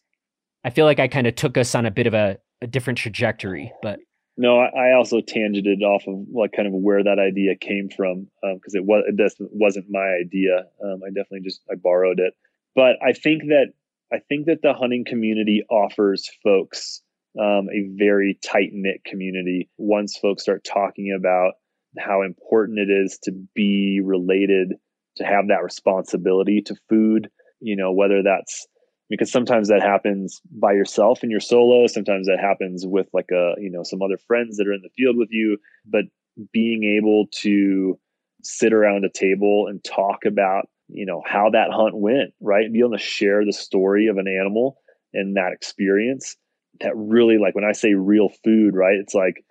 [0.65, 2.99] I feel like i kind of took us on a bit of a, a different
[2.99, 3.99] trajectory but.
[4.35, 8.73] No, I also tangented off of like kind of where that idea came from because
[8.73, 9.03] um, it was
[9.39, 10.65] it wasn't my idea.
[10.83, 12.33] Um, I definitely just I borrowed it,
[12.73, 13.73] but I think that
[14.11, 17.02] I think that the hunting community offers folks
[17.39, 19.69] um, a very tight knit community.
[19.77, 21.53] Once folks start talking about
[21.97, 24.73] how important it is to be related,
[25.17, 28.67] to have that responsibility to food, you know, whether that's
[29.09, 33.53] because sometimes that happens by yourself and you're solo sometimes that happens with like a
[33.59, 36.05] you know some other friends that are in the field with you but
[36.51, 37.99] being able to
[38.43, 42.79] sit around a table and talk about you know how that hunt went right be
[42.79, 44.77] able to share the story of an animal
[45.13, 46.35] and that experience
[46.81, 49.45] that really like when i say real food right it's like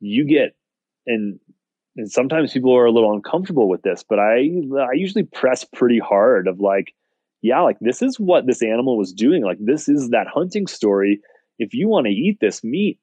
[0.00, 0.54] you get
[1.06, 1.38] and
[1.96, 4.50] and sometimes people are a little uncomfortable with this but i
[4.80, 6.92] i usually press pretty hard of like
[7.46, 9.44] yeah, like this is what this animal was doing.
[9.44, 11.20] Like this is that hunting story.
[11.58, 12.98] If you want to eat this meat,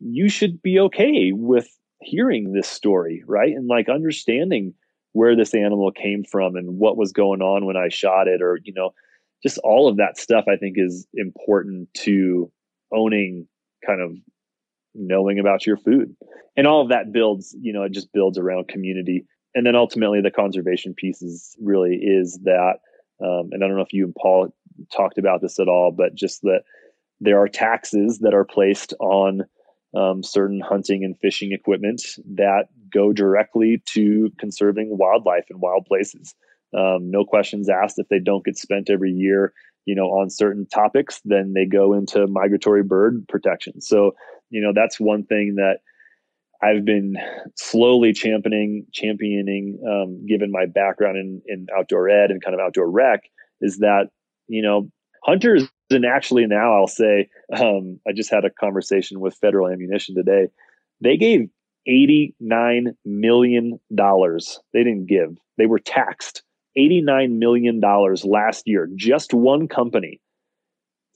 [0.00, 1.68] you should be okay with
[2.00, 3.52] hearing this story, right?
[3.52, 4.72] And like understanding
[5.12, 8.58] where this animal came from and what was going on when I shot it, or,
[8.64, 8.94] you know,
[9.42, 12.50] just all of that stuff I think is important to
[12.92, 13.46] owning
[13.86, 14.16] kind of
[14.94, 16.14] knowing about your food.
[16.56, 19.24] And all of that builds, you know, it just builds around community.
[19.54, 22.76] And then ultimately the conservation piece is really is that
[23.22, 24.54] um, and I don't know if you and Paul
[24.92, 26.62] talked about this at all, but just that
[27.20, 29.42] there are taxes that are placed on
[29.94, 32.02] um, certain hunting and fishing equipment
[32.34, 36.34] that go directly to conserving wildlife in wild places.
[36.76, 39.52] Um, no questions asked if they don't get spent every year,
[39.84, 43.80] you know, on certain topics, then they go into migratory bird protection.
[43.80, 44.12] So,
[44.50, 45.78] you know, that's one thing that
[46.62, 47.16] I've been
[47.56, 52.88] slowly championing, championing, um, given my background in, in outdoor ed and kind of outdoor
[52.88, 53.24] rec,
[53.60, 54.08] is that
[54.48, 54.88] you know
[55.24, 60.14] hunters and actually now I'll say um, I just had a conversation with Federal Ammunition
[60.14, 60.48] today.
[61.00, 61.48] They gave
[61.88, 64.60] eighty nine million dollars.
[64.72, 65.36] They didn't give.
[65.58, 66.42] They were taxed
[66.76, 68.88] eighty nine million dollars last year.
[68.94, 70.20] Just one company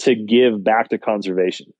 [0.00, 1.72] to give back to conservation.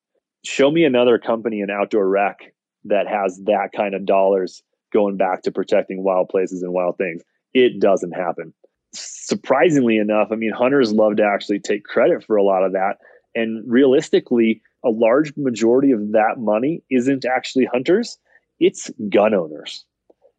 [0.44, 2.38] Show me another company in outdoor rec
[2.84, 4.62] that has that kind of dollars
[4.92, 7.22] going back to protecting wild places and wild things.
[7.52, 8.54] It doesn't happen.
[8.92, 12.98] Surprisingly enough, I mean, hunters love to actually take credit for a lot of that.
[13.34, 18.18] And realistically, a large majority of that money isn't actually hunters,
[18.60, 19.84] it's gun owners.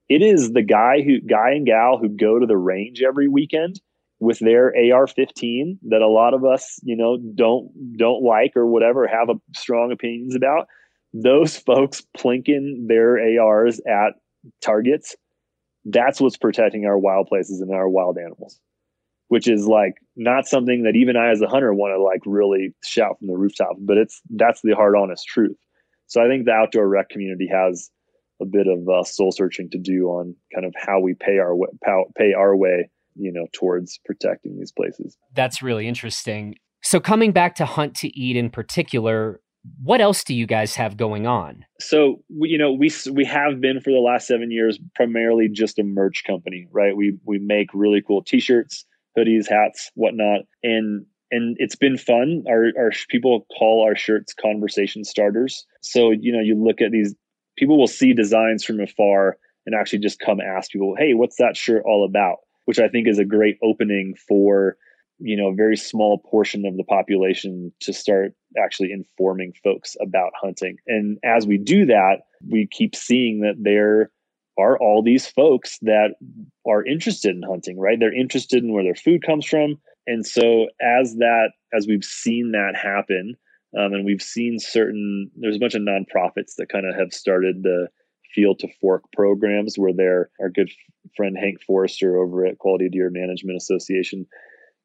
[0.09, 3.81] It is the guy who guy and gal who go to the range every weekend
[4.19, 9.07] with their AR-15 that a lot of us, you know, don't don't like or whatever
[9.07, 10.67] have a, strong opinions about
[11.13, 14.13] those folks plinking their ARs at
[14.61, 15.15] targets,
[15.85, 18.59] that's what's protecting our wild places and our wild animals,
[19.29, 22.73] which is like not something that even I as a hunter want to like really
[22.83, 25.57] shout from the rooftop, but it's that's the hard, honest truth.
[26.07, 27.89] So I think the outdoor rec community has
[28.41, 31.55] a bit of uh, soul searching to do on kind of how we pay our
[31.55, 31.67] way,
[32.17, 35.17] pay our way, you know, towards protecting these places.
[35.33, 36.55] That's really interesting.
[36.83, 39.41] So coming back to hunt to eat in particular,
[39.81, 41.65] what else do you guys have going on?
[41.79, 45.83] So you know we we have been for the last seven years primarily just a
[45.83, 46.95] merch company, right?
[46.95, 48.85] We we make really cool T-shirts,
[49.17, 52.43] hoodies, hats, whatnot, and and it's been fun.
[52.47, 55.65] Our our people call our shirts conversation starters.
[55.81, 57.15] So you know you look at these
[57.57, 61.57] people will see designs from afar and actually just come ask people, hey, what's that
[61.57, 62.37] shirt all about?
[62.65, 64.77] Which I think is a great opening for
[65.19, 70.31] you know a very small portion of the population to start actually informing folks about
[70.39, 70.77] hunting.
[70.87, 72.17] And as we do that
[72.47, 74.11] we keep seeing that there
[74.59, 76.15] are all these folks that
[76.67, 77.99] are interested in hunting right?
[77.99, 79.79] They're interested in where their food comes from.
[80.05, 83.35] And so as that as we've seen that happen
[83.77, 87.63] um, and we've seen certain there's a bunch of nonprofits that kind of have started
[87.63, 87.87] the
[88.33, 90.69] field to fork programs where their our good
[91.15, 94.25] friend Hank Forester over at Quality Deer Management Association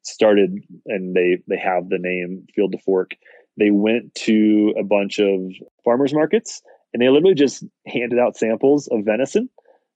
[0.02, 3.12] started and they they have the name field to fork.
[3.58, 5.40] They went to a bunch of
[5.84, 9.48] farmers markets and they literally just handed out samples of venison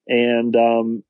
[0.06, 1.02] and um,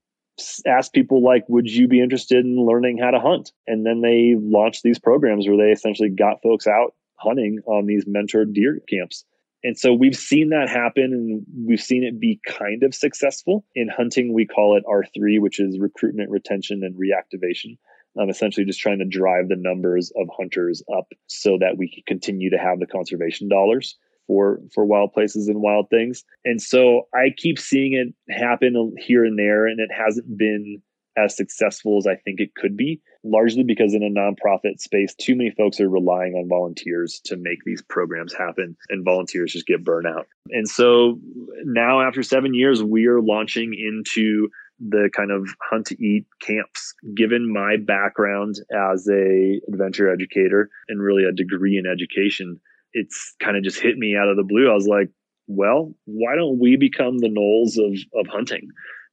[0.67, 3.53] asked people like would you be interested in learning how to hunt?
[3.67, 8.05] And then they launched these programs where they essentially got folks out hunting on these
[8.05, 9.25] mentored deer camps
[9.67, 13.65] and so we've seen that happen and we've seen it be kind of successful.
[13.75, 17.77] In hunting, we call it R3, which is recruitment, retention, and reactivation.
[18.17, 22.05] Um, essentially, just trying to drive the numbers of hunters up so that we can
[22.07, 23.97] continue to have the conservation dollars
[24.29, 26.25] for for wild places and wild things.
[26.45, 30.81] And so I keep seeing it happen here and there, and it hasn't been
[31.17, 35.37] as successful as I think it could be, largely because in a nonprofit space, too
[35.37, 39.85] many folks are relying on volunteers to make these programs happen, and volunteers just get
[39.85, 40.25] burnout.
[40.51, 41.19] And so
[41.65, 44.49] now, after seven years, we are launching into
[44.79, 46.95] the kind of hunt to eat camps.
[47.15, 52.61] Given my background as a adventure educator and really a degree in education
[52.93, 54.71] it's kind of just hit me out of the blue.
[54.71, 55.11] I was like
[55.49, 58.69] well why don't we become the NOLS of of hunting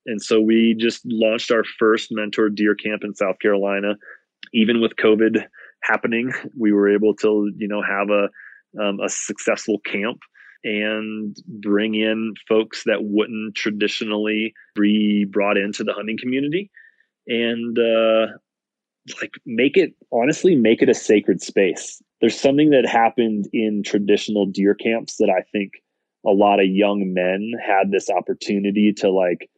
[0.06, 3.96] and so we just launched our first mentor deer camp in South Carolina.
[4.54, 5.46] Even with COVID
[5.82, 8.30] happening, we were able to, you know, have a
[8.82, 10.20] um, a successful camp
[10.64, 16.72] and bring in folks that wouldn't traditionally be brought into the hunting community
[17.28, 18.28] and uh,
[19.22, 24.46] like make it honestly make it a sacred space there's something that happened in traditional
[24.46, 25.74] deer camps that i think
[26.26, 29.50] a lot of young men had this opportunity to like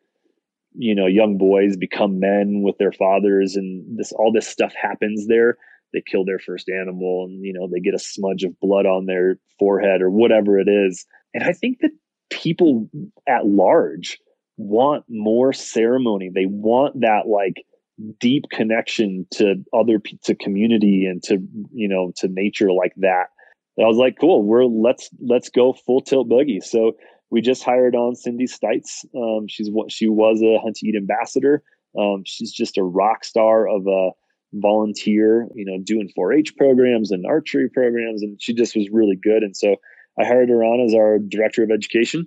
[0.78, 5.28] you know young boys become men with their fathers and this all this stuff happens
[5.28, 5.58] there.
[5.94, 9.06] They kill their first animal and you know they get a smudge of blood on
[9.06, 11.06] their forehead or whatever it is.
[11.34, 11.92] And i think that
[12.30, 12.90] people
[13.28, 14.20] at large
[14.58, 16.32] want more ceremony.
[16.34, 17.66] They want that like
[18.20, 21.40] deep connection to other to community and to
[21.74, 23.28] you know to nature like that.
[23.78, 26.64] And i was like cool we're let's let's go full tilt boogie.
[26.64, 26.94] So
[27.30, 29.06] we just hired on Cindy Stites.
[29.16, 31.64] Um, she's what she was a Hunt to Eat ambassador.
[31.98, 34.12] Um, she's just a rock star of a
[34.54, 39.44] volunteer, you know, doing 4-H programs and archery programs, and she just was really good.
[39.44, 39.76] And so
[40.20, 42.26] I hired her on as our director of education.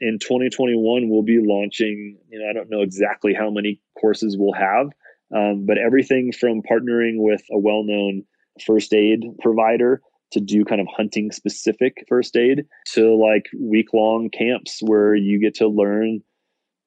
[0.00, 2.18] In 2021, we'll be launching.
[2.30, 4.88] You know, I don't know exactly how many courses we'll have,
[5.34, 8.24] um, but everything from partnering with a well-known
[8.66, 14.30] first aid provider to do kind of hunting specific first aid to like week long
[14.30, 16.20] camps where you get to learn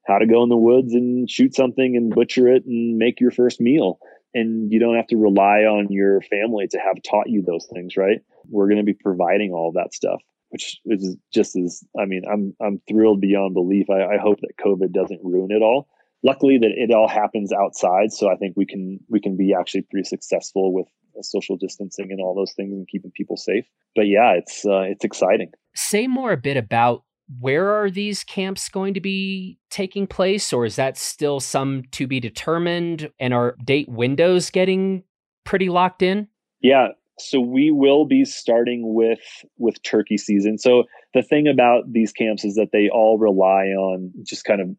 [0.05, 3.31] how to go in the woods and shoot something and butcher it and make your
[3.31, 3.99] first meal.
[4.33, 7.95] And you don't have to rely on your family to have taught you those things,
[7.95, 8.19] right?
[8.49, 12.55] We're going to be providing all that stuff, which is just as, I mean, I'm,
[12.65, 13.89] I'm thrilled beyond belief.
[13.89, 15.87] I, I hope that COVID doesn't ruin it all.
[16.23, 18.11] Luckily that it all happens outside.
[18.11, 20.87] So I think we can, we can be actually pretty successful with
[21.21, 23.65] social distancing and all those things and keeping people safe.
[23.95, 25.51] But yeah, it's uh, it's exciting.
[25.75, 27.03] Say more a bit about
[27.39, 32.07] where are these camps going to be taking place, or is that still some to
[32.07, 33.11] be determined?
[33.19, 35.03] And are date windows getting
[35.43, 36.27] pretty locked in?
[36.61, 39.19] Yeah, so we will be starting with
[39.57, 44.11] with turkey season so the thing about these camps is that they all rely on
[44.23, 44.69] just kind of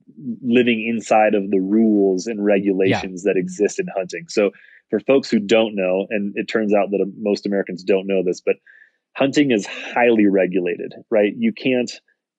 [0.43, 3.33] living inside of the rules and regulations yeah.
[3.33, 4.51] that exist in hunting so
[4.91, 8.23] for folks who don't know, and it turns out that uh, most Americans don't know
[8.25, 8.57] this, but
[9.17, 11.33] hunting is highly regulated, right?
[11.37, 11.91] You can't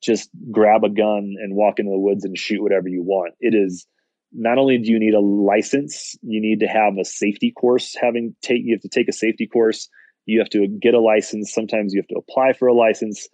[0.03, 3.33] just grab a gun and walk into the woods and shoot whatever you want.
[3.39, 3.87] It is
[4.33, 7.95] not only do you need a license, you need to have a safety course.
[7.99, 9.89] Having take you have to take a safety course.
[10.25, 11.53] You have to get a license.
[11.53, 13.27] Sometimes you have to apply for a license.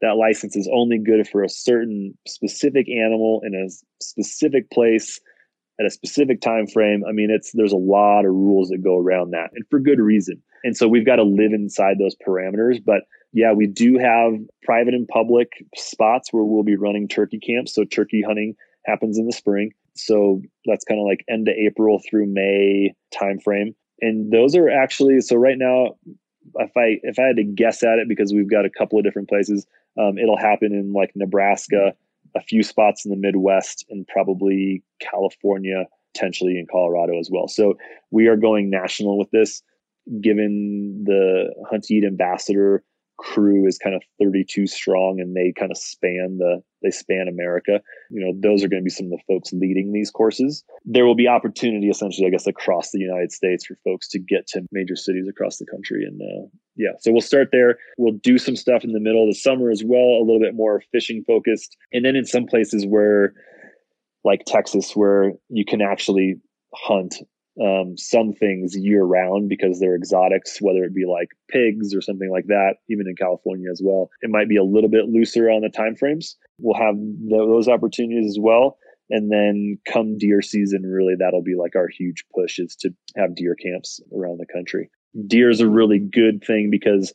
[0.00, 3.68] That license is only good for a certain specific animal in a
[4.02, 5.20] specific place
[5.80, 8.98] at a specific time frame i mean it's there's a lot of rules that go
[8.98, 10.42] around that and for good reason.
[10.64, 14.94] And so we've got to live inside those parameters but yeah we do have private
[14.94, 18.54] and public spots where we'll be running turkey camps so turkey hunting
[18.86, 19.72] happens in the spring.
[19.94, 24.68] So that's kind of like end of april through may time frame and those are
[24.68, 25.96] actually so right now
[26.56, 29.04] if i if i had to guess at it because we've got a couple of
[29.04, 29.66] different places
[29.98, 31.94] um, it'll happen in like nebraska
[32.36, 37.48] a few spots in the Midwest and probably California, potentially in Colorado as well.
[37.48, 37.74] So
[38.10, 39.62] we are going national with this,
[40.20, 42.82] given the Hunt Eat ambassador
[43.18, 47.80] crew is kind of 32 strong and they kind of span the they span America.
[48.10, 50.64] You know, those are going to be some of the folks leading these courses.
[50.84, 54.46] There will be opportunity essentially, I guess, across the United States for folks to get
[54.48, 56.04] to major cities across the country.
[56.04, 57.78] And uh, yeah, so we'll start there.
[57.98, 60.54] We'll do some stuff in the middle of the summer as well, a little bit
[60.54, 61.76] more fishing focused.
[61.92, 63.34] And then in some places where
[64.24, 66.36] like Texas, where you can actually
[66.74, 67.16] hunt
[67.60, 72.30] um, some things year round because they're exotics, whether it be like pigs or something
[72.30, 74.10] like that, even in California as well.
[74.22, 76.34] It might be a little bit looser on the timeframes.
[76.58, 76.96] We'll have
[77.28, 78.78] those opportunities as well.
[79.10, 83.34] And then come deer season, really, that'll be like our huge push is to have
[83.34, 84.90] deer camps around the country.
[85.26, 87.12] Deer is a really good thing because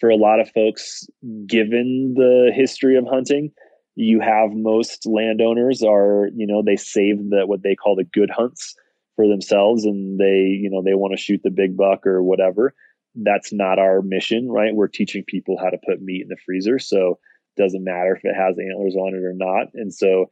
[0.00, 1.06] for a lot of folks,
[1.46, 3.50] given the history of hunting,
[3.96, 8.30] you have most landowners are, you know, they save the what they call the good
[8.30, 8.74] hunts
[9.16, 12.74] for themselves and they you know they want to shoot the big buck or whatever
[13.22, 14.74] that's not our mission right?
[14.74, 17.18] We're teaching people how to put meat in the freezer so
[17.56, 19.68] it doesn't matter if it has antlers on it or not.
[19.74, 20.26] And so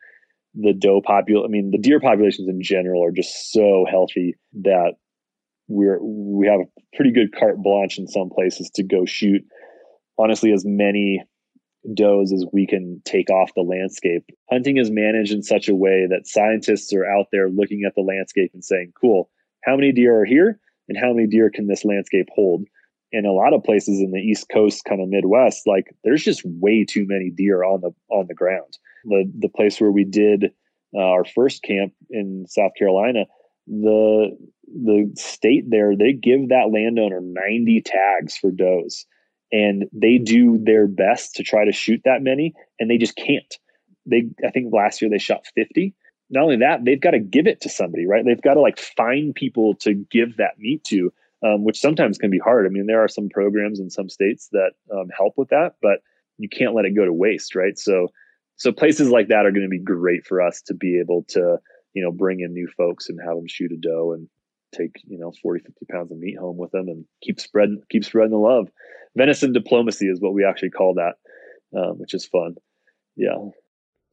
[0.55, 4.93] the doe popul i mean the deer populations in general are just so healthy that
[5.69, 9.43] we're we have a pretty good carte blanche in some places to go shoot
[10.19, 11.23] honestly as many
[11.95, 14.25] does as we can take off the landscape.
[14.51, 18.03] Hunting is managed in such a way that scientists are out there looking at the
[18.03, 19.31] landscape and saying, cool,
[19.65, 22.65] how many deer are here and how many deer can this landscape hold?
[23.15, 26.43] In a lot of places in the East Coast, kind of Midwest, like there's just
[26.47, 28.79] way too many deer on the on the ground.
[29.05, 30.47] The the place where we did
[30.95, 33.27] uh, our first camp in South Carolina,
[33.67, 34.35] the
[34.67, 39.05] the state there they give that landowner 90 tags for does
[39.53, 43.59] and they do their best to try to shoot that many and they just can't.
[44.07, 45.95] They i think last year they shot 50
[46.31, 48.25] not only that they've got to give it to somebody right?
[48.25, 51.13] They've got to like find people to give that meat to
[51.45, 52.67] um, which sometimes can be hard.
[52.67, 56.01] I mean there are some programs in some states that um, help with that but
[56.39, 57.79] you can't let it go to waste right?
[57.79, 58.09] So
[58.57, 61.59] so places like that are going to be great for us to be able to
[61.95, 64.29] you know bring in new folks and have them shoot a doe and
[64.73, 68.05] take you know 40 50 pounds of meat home with them and keep spreading keep
[68.05, 68.69] spreading the love.
[69.17, 71.15] Venison diplomacy is what we actually call that
[71.77, 72.55] um, which is fun.
[73.17, 73.37] Yeah.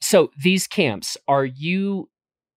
[0.02, 2.10] So these camps are you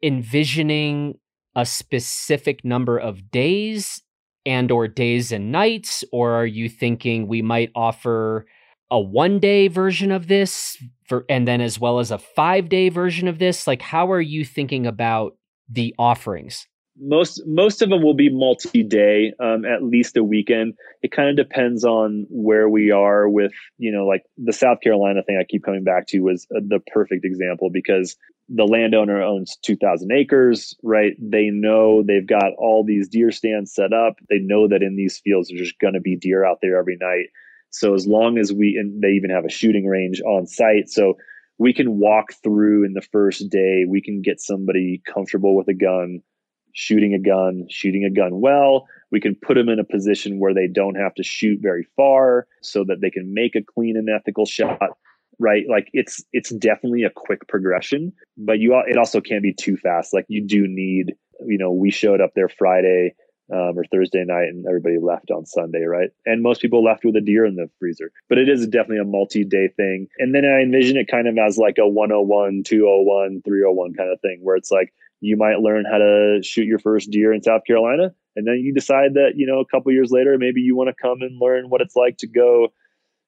[0.02, 1.18] envisioning
[1.54, 4.02] a specific number of days
[4.44, 8.46] and or days and nights or are you thinking we might offer
[8.90, 10.76] a one day version of this
[11.06, 13.66] for and then as well as a five day version of this?
[13.66, 15.36] Like how are you thinking about
[15.68, 16.66] the offerings
[17.00, 20.74] most most of them will be multi-day um, at least a weekend.
[21.02, 25.22] It kind of depends on where we are with you know like the south carolina
[25.22, 28.16] thing i keep coming back to was uh, the perfect example because
[28.48, 31.12] the landowner owns 2000 acres right?
[31.18, 34.16] They know they've got all these deer stands set up.
[34.28, 36.98] They know that in these fields there's just going to be deer out there every
[37.00, 37.26] night.
[37.70, 41.14] So as long as we and they even have a shooting range on site so
[41.58, 43.84] we can walk through in the first day.
[43.88, 46.20] We can get somebody comfortable with a gun
[46.72, 48.86] shooting a gun, shooting a gun well.
[49.10, 52.46] We can put them in a position where they don't have to shoot very far
[52.62, 54.78] so that they can make a clean and ethical shot.
[55.38, 55.64] Right.
[55.68, 60.14] Like it's, it's definitely a quick progression, but you, it also can't be too fast.
[60.14, 61.14] Like you do need,
[61.44, 63.14] you know, we showed up there Friday
[63.52, 66.10] um, or Thursday night and everybody left on Sunday, right?
[66.24, 68.10] And most people left with a deer in the freezer.
[68.28, 70.08] But it is definitely a multi day thing.
[70.18, 74.20] And then I envision it kind of as like a 101, 201, 301 kind of
[74.20, 74.92] thing where it's like
[75.22, 78.12] you might learn how to shoot your first deer in South Carolina.
[78.34, 81.00] And then you decide that, you know, a couple years later, maybe you want to
[81.00, 82.68] come and learn what it's like to go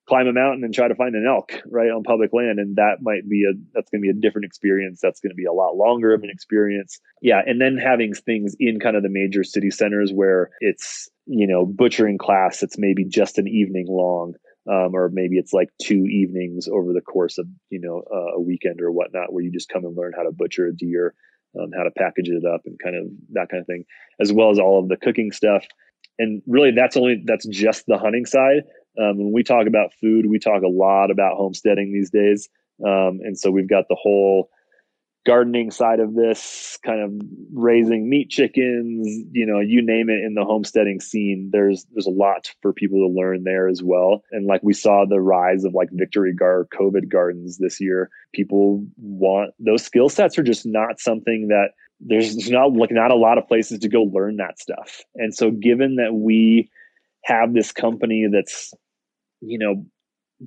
[0.08, 2.58] climb a mountain and try to find an elk right on public land.
[2.58, 4.98] And that might be a that's going to be a different experience.
[5.00, 6.98] That's going to be a lot longer of an experience.
[7.22, 11.46] Yeah and then having things in kind of the major city centers where it's you
[11.46, 14.34] know butchering class it's maybe just an evening long
[14.70, 18.40] um, or maybe it's like two evenings over the course of you know uh, a
[18.40, 21.14] weekend or whatnot where you just come and learn how to butcher a deer
[21.60, 23.84] um, how to package it up and kind of that kind of thing,
[24.20, 25.64] as well as all of the cooking stuff.
[26.18, 28.62] And really, that's only that's just the hunting side.
[28.98, 32.48] Um, when we talk about food, we talk a lot about homesteading these days,
[32.84, 34.48] um, and so we've got the whole
[35.24, 40.34] gardening side of this, kind of raising meat chickens, you know, you name it in
[40.34, 41.50] the homesteading scene.
[41.52, 44.22] There's there's a lot for people to learn there as well.
[44.30, 48.10] And like we saw the rise of like Victory Gar COVID gardens this year.
[48.34, 51.70] People want those skill sets are just not something that
[52.00, 55.02] there's not like not a lot of places to go learn that stuff.
[55.14, 56.70] And so given that we
[57.24, 58.74] have this company that's
[59.40, 59.84] you know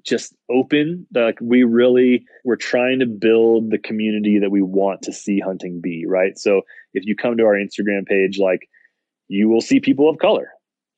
[0.04, 5.14] just open like we really we're trying to build the community that we want to
[5.14, 6.62] see hunting be right so
[6.94, 8.68] if you come to our instagram page like
[9.28, 10.50] you will see people of color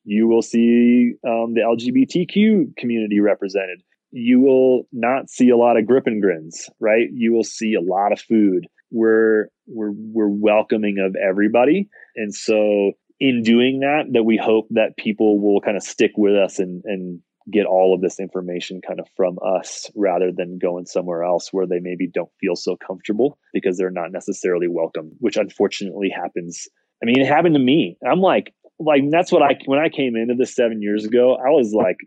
[0.04, 3.82] You will see um, the LGBTQ community represented.
[4.12, 7.08] You will not see a lot of grip and grins, right?
[7.12, 8.66] You will see a lot of food.
[8.90, 14.96] We're we're we're welcoming of everybody, and so in doing that, that we hope that
[14.96, 17.20] people will kind of stick with us and and
[17.50, 21.66] get all of this information kind of from us rather than going somewhere else where
[21.66, 26.68] they maybe don't feel so comfortable because they're not necessarily welcome, which unfortunately happens.
[27.02, 27.96] I mean, it happened to me.
[28.08, 31.50] I'm like, like that's what I when I came into this seven years ago, I
[31.50, 31.98] was like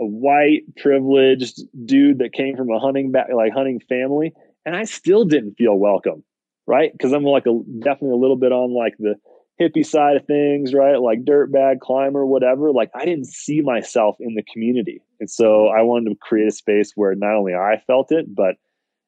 [0.00, 4.32] a white privileged dude that came from a hunting back like hunting family,
[4.64, 6.22] and I still didn't feel welcome,
[6.66, 6.92] right?
[6.92, 9.14] Because I'm like a definitely a little bit on like the
[9.60, 11.00] hippie side of things, right?
[11.00, 12.72] Like dirt bag climber, whatever.
[12.72, 15.00] Like I didn't see myself in the community.
[15.20, 18.56] And so I wanted to create a space where not only I felt it, but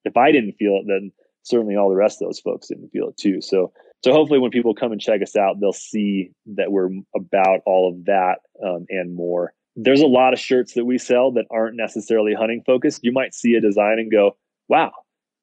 [0.05, 3.09] if I didn't feel it, then certainly all the rest of those folks didn't feel
[3.09, 3.41] it too.
[3.41, 3.73] So,
[4.03, 7.89] so hopefully when people come and check us out, they'll see that we're about all
[7.89, 9.53] of that um, and more.
[9.77, 13.05] There's a lot of shirts that we sell that aren't necessarily hunting focused.
[13.05, 14.37] You might see a design and go,
[14.69, 14.93] wow,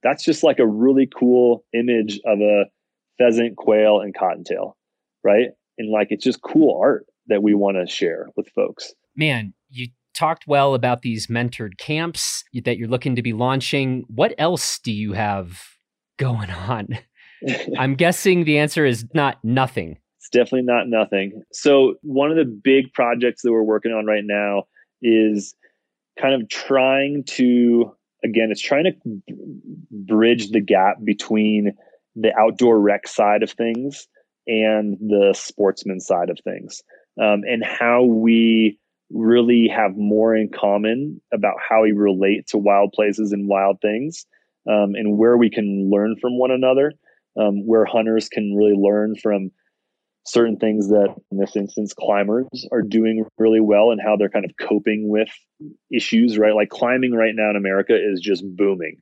[0.03, 2.66] that's just like a really cool image of a
[3.18, 4.78] pheasant, quail, and cottontail
[5.24, 5.49] right?
[5.78, 8.93] And like it's just cool art that we want to share with folks.
[9.15, 14.03] Man, you talked well about these mentored camps that you're looking to be launching.
[14.07, 15.61] What else do you have
[16.18, 16.88] going on?
[17.78, 19.99] I'm guessing the answer is not nothing.
[20.18, 21.43] It's definitely not nothing.
[21.53, 24.63] So, one of the big projects that we're working on right now
[25.01, 25.55] is
[26.20, 29.22] kind of trying to, again, it's trying to
[29.91, 31.74] bridge the gap between
[32.15, 34.07] the outdoor rec side of things
[34.48, 36.82] and the sportsman side of things,
[37.22, 38.80] um, and how we
[39.10, 44.26] really have more in common about how we relate to wild places and wild things,
[44.70, 46.91] um, and where we can learn from one another,
[47.39, 49.52] um, where hunters can really learn from
[50.26, 54.43] certain things that, in this instance, climbers are doing really well and how they're kind
[54.43, 55.30] of coping with
[55.91, 56.54] issues, right?
[56.54, 58.98] Like climbing right now in America is just booming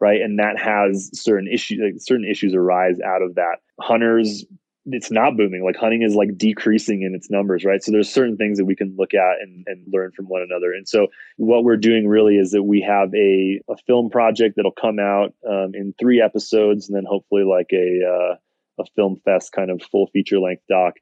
[0.00, 4.44] right and that has certain issues like certain issues arise out of that hunters
[4.86, 5.64] it's not booming.
[5.64, 7.82] Like hunting is like decreasing in its numbers, right?
[7.82, 10.72] So there's certain things that we can look at and, and learn from one another.
[10.72, 14.72] And so what we're doing really is that we have a, a film project that'll
[14.72, 18.36] come out um, in three episodes, and then hopefully like a uh,
[18.80, 20.94] a film fest kind of full feature length doc.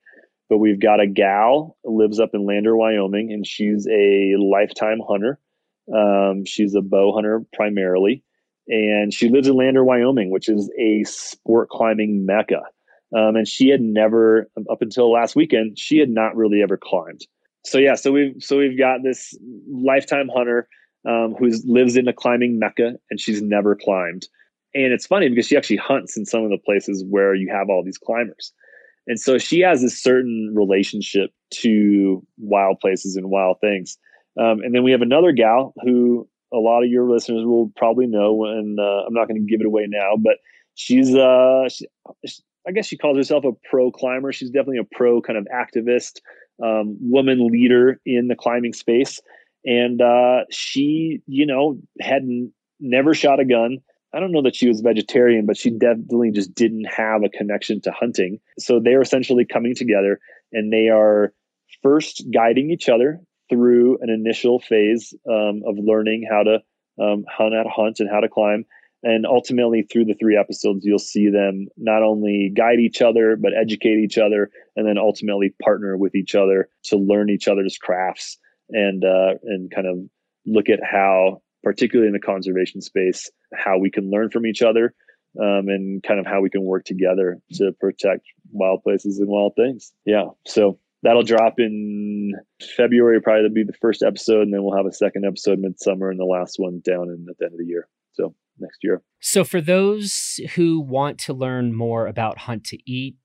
[0.48, 5.38] But we've got a gal lives up in Lander, Wyoming, and she's a lifetime hunter.
[5.94, 8.24] Um, she's a bow hunter primarily,
[8.66, 12.62] and she lives in Lander, Wyoming, which is a sport climbing mecca.
[13.16, 17.22] Um, and she had never, up until last weekend, she had not really ever climbed.
[17.64, 19.36] So yeah, so we've so we've got this
[19.70, 20.68] lifetime hunter
[21.08, 24.26] um, who lives in a climbing mecca, and she's never climbed.
[24.74, 27.68] And it's funny because she actually hunts in some of the places where you have
[27.68, 28.52] all these climbers.
[29.06, 31.30] And so she has a certain relationship
[31.62, 33.96] to wild places and wild things.
[34.38, 38.06] Um, and then we have another gal who a lot of your listeners will probably
[38.06, 40.34] know, and uh, I'm not going to give it away now, but
[40.74, 41.86] she's uh, she,
[42.68, 44.30] I guess she calls herself a pro climber.
[44.30, 46.20] She's definitely a pro kind of activist,
[46.62, 49.20] um, woman leader in the climbing space.
[49.64, 53.78] And uh, she, you know, had n- never shot a gun.
[54.14, 57.80] I don't know that she was vegetarian, but she definitely just didn't have a connection
[57.82, 58.38] to hunting.
[58.58, 60.20] So they're essentially coming together
[60.52, 61.32] and they are
[61.82, 66.58] first guiding each other through an initial phase um, of learning how to
[67.00, 68.64] um, how to hunt and how to climb.
[69.02, 73.52] And ultimately, through the three episodes, you'll see them not only guide each other, but
[73.56, 78.38] educate each other, and then ultimately partner with each other to learn each other's crafts
[78.70, 79.98] and uh, and kind of
[80.46, 84.94] look at how, particularly in the conservation space, how we can learn from each other
[85.40, 89.54] um, and kind of how we can work together to protect wild places and wild
[89.56, 89.92] things.
[90.04, 92.32] Yeah, so that'll drop in
[92.76, 93.20] February.
[93.20, 96.24] Probably be the first episode, and then we'll have a second episode midsummer, and the
[96.24, 97.88] last one down in at the end of the year.
[98.60, 99.02] Next year.
[99.20, 103.16] So, for those who want to learn more about Hunt to Eat,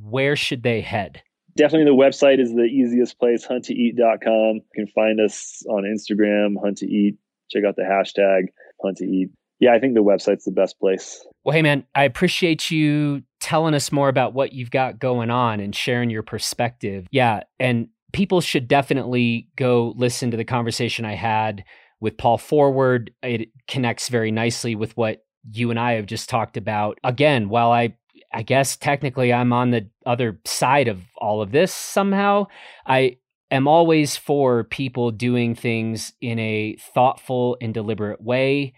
[0.00, 1.22] where should they head?
[1.56, 4.54] Definitely the website is the easiest place, hunttoeat.com.
[4.54, 7.18] You can find us on Instagram, Hunt to Eat.
[7.50, 8.46] Check out the hashtag
[8.82, 9.30] Hunt to Eat.
[9.60, 11.24] Yeah, I think the website's the best place.
[11.44, 15.60] Well, hey, man, I appreciate you telling us more about what you've got going on
[15.60, 17.06] and sharing your perspective.
[17.12, 21.64] Yeah, and people should definitely go listen to the conversation I had
[22.02, 26.56] with Paul Forward, it connects very nicely with what you and I have just talked
[26.56, 26.98] about.
[27.04, 27.94] Again, while I
[28.34, 32.46] I guess technically I'm on the other side of all of this somehow,
[32.84, 33.18] I
[33.52, 38.72] am always for people doing things in a thoughtful and deliberate way.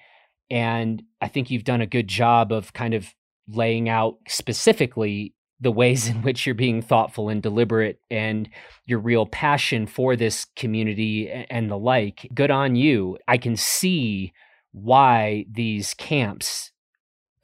[0.51, 3.15] And I think you've done a good job of kind of
[3.49, 8.49] laying out specifically the ways in which you're being thoughtful and deliberate and
[8.87, 12.29] your real passion for this community and the like.
[12.35, 13.19] Good on you.
[13.29, 14.33] I can see
[14.73, 16.73] why these camps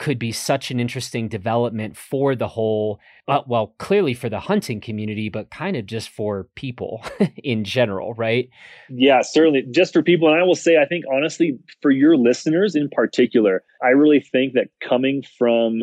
[0.00, 2.98] could be such an interesting development for the whole
[3.28, 7.04] uh, well clearly for the hunting community but kind of just for people
[7.36, 8.48] in general right
[8.88, 12.74] yeah certainly just for people and i will say i think honestly for your listeners
[12.74, 15.82] in particular i really think that coming from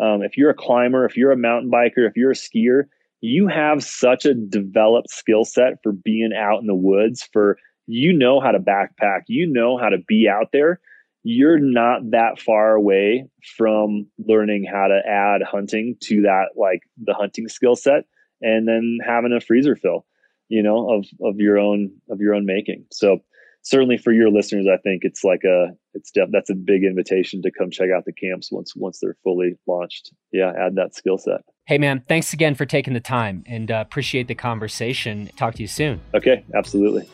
[0.00, 2.84] um, if you're a climber if you're a mountain biker if you're a skier
[3.20, 8.12] you have such a developed skill set for being out in the woods for you
[8.12, 10.80] know how to backpack you know how to be out there.
[11.28, 13.26] You're not that far away
[13.56, 18.04] from learning how to add hunting to that like the hunting skill set
[18.40, 20.06] and then having a freezer fill
[20.48, 22.84] you know of of your own of your own making.
[22.92, 23.20] So
[23.62, 27.50] certainly for your listeners i think it's like a it's that's a big invitation to
[27.50, 31.40] come check out the camps once once they're fully launched yeah add that skill set
[31.66, 35.62] hey man thanks again for taking the time and uh, appreciate the conversation talk to
[35.62, 37.08] you soon okay absolutely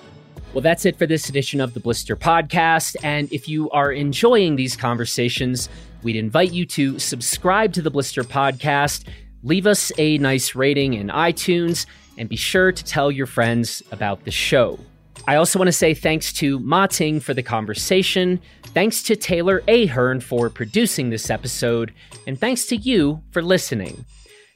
[0.53, 2.95] well, that's it for this edition of the Blister Podcast.
[3.03, 5.71] And if you are enjoying these conversations,
[6.03, 9.09] we'd invite you to subscribe to the Blister Podcast,
[9.43, 11.87] leave us a nice rating in iTunes,
[12.19, 14.79] and be sure to tell your friends about the show.
[15.27, 19.63] I also want to say thanks to Ma Ting for the conversation, thanks to Taylor
[19.69, 21.93] Ahern for producing this episode,
[22.27, 24.05] and thanks to you for listening.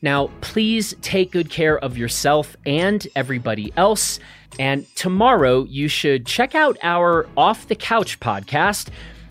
[0.03, 4.19] Now, please take good care of yourself and everybody else.
[4.59, 8.89] And tomorrow, you should check out our Off the Couch podcast,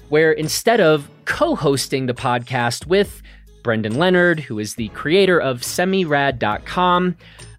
[0.09, 3.21] where instead of co hosting the podcast with
[3.63, 7.15] Brendan Leonard, who is the creator of semirad.com,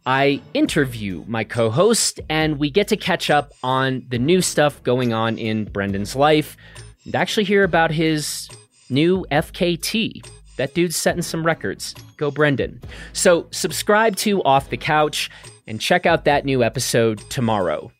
[0.06, 4.80] I interview my co host and we get to catch up on the new stuff
[4.84, 6.56] going on in Brendan's life
[7.04, 8.48] and actually hear about his
[8.88, 10.24] new FKT.
[10.58, 11.92] That dude's setting some records.
[12.16, 12.80] Go, Brendan.
[13.12, 15.28] So, subscribe to Off the Couch
[15.66, 17.90] and check out that new episode tomorrow.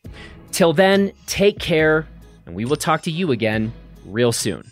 [0.52, 2.07] Till then, take care,
[2.46, 3.72] and we will talk to you again
[4.07, 4.70] real soon.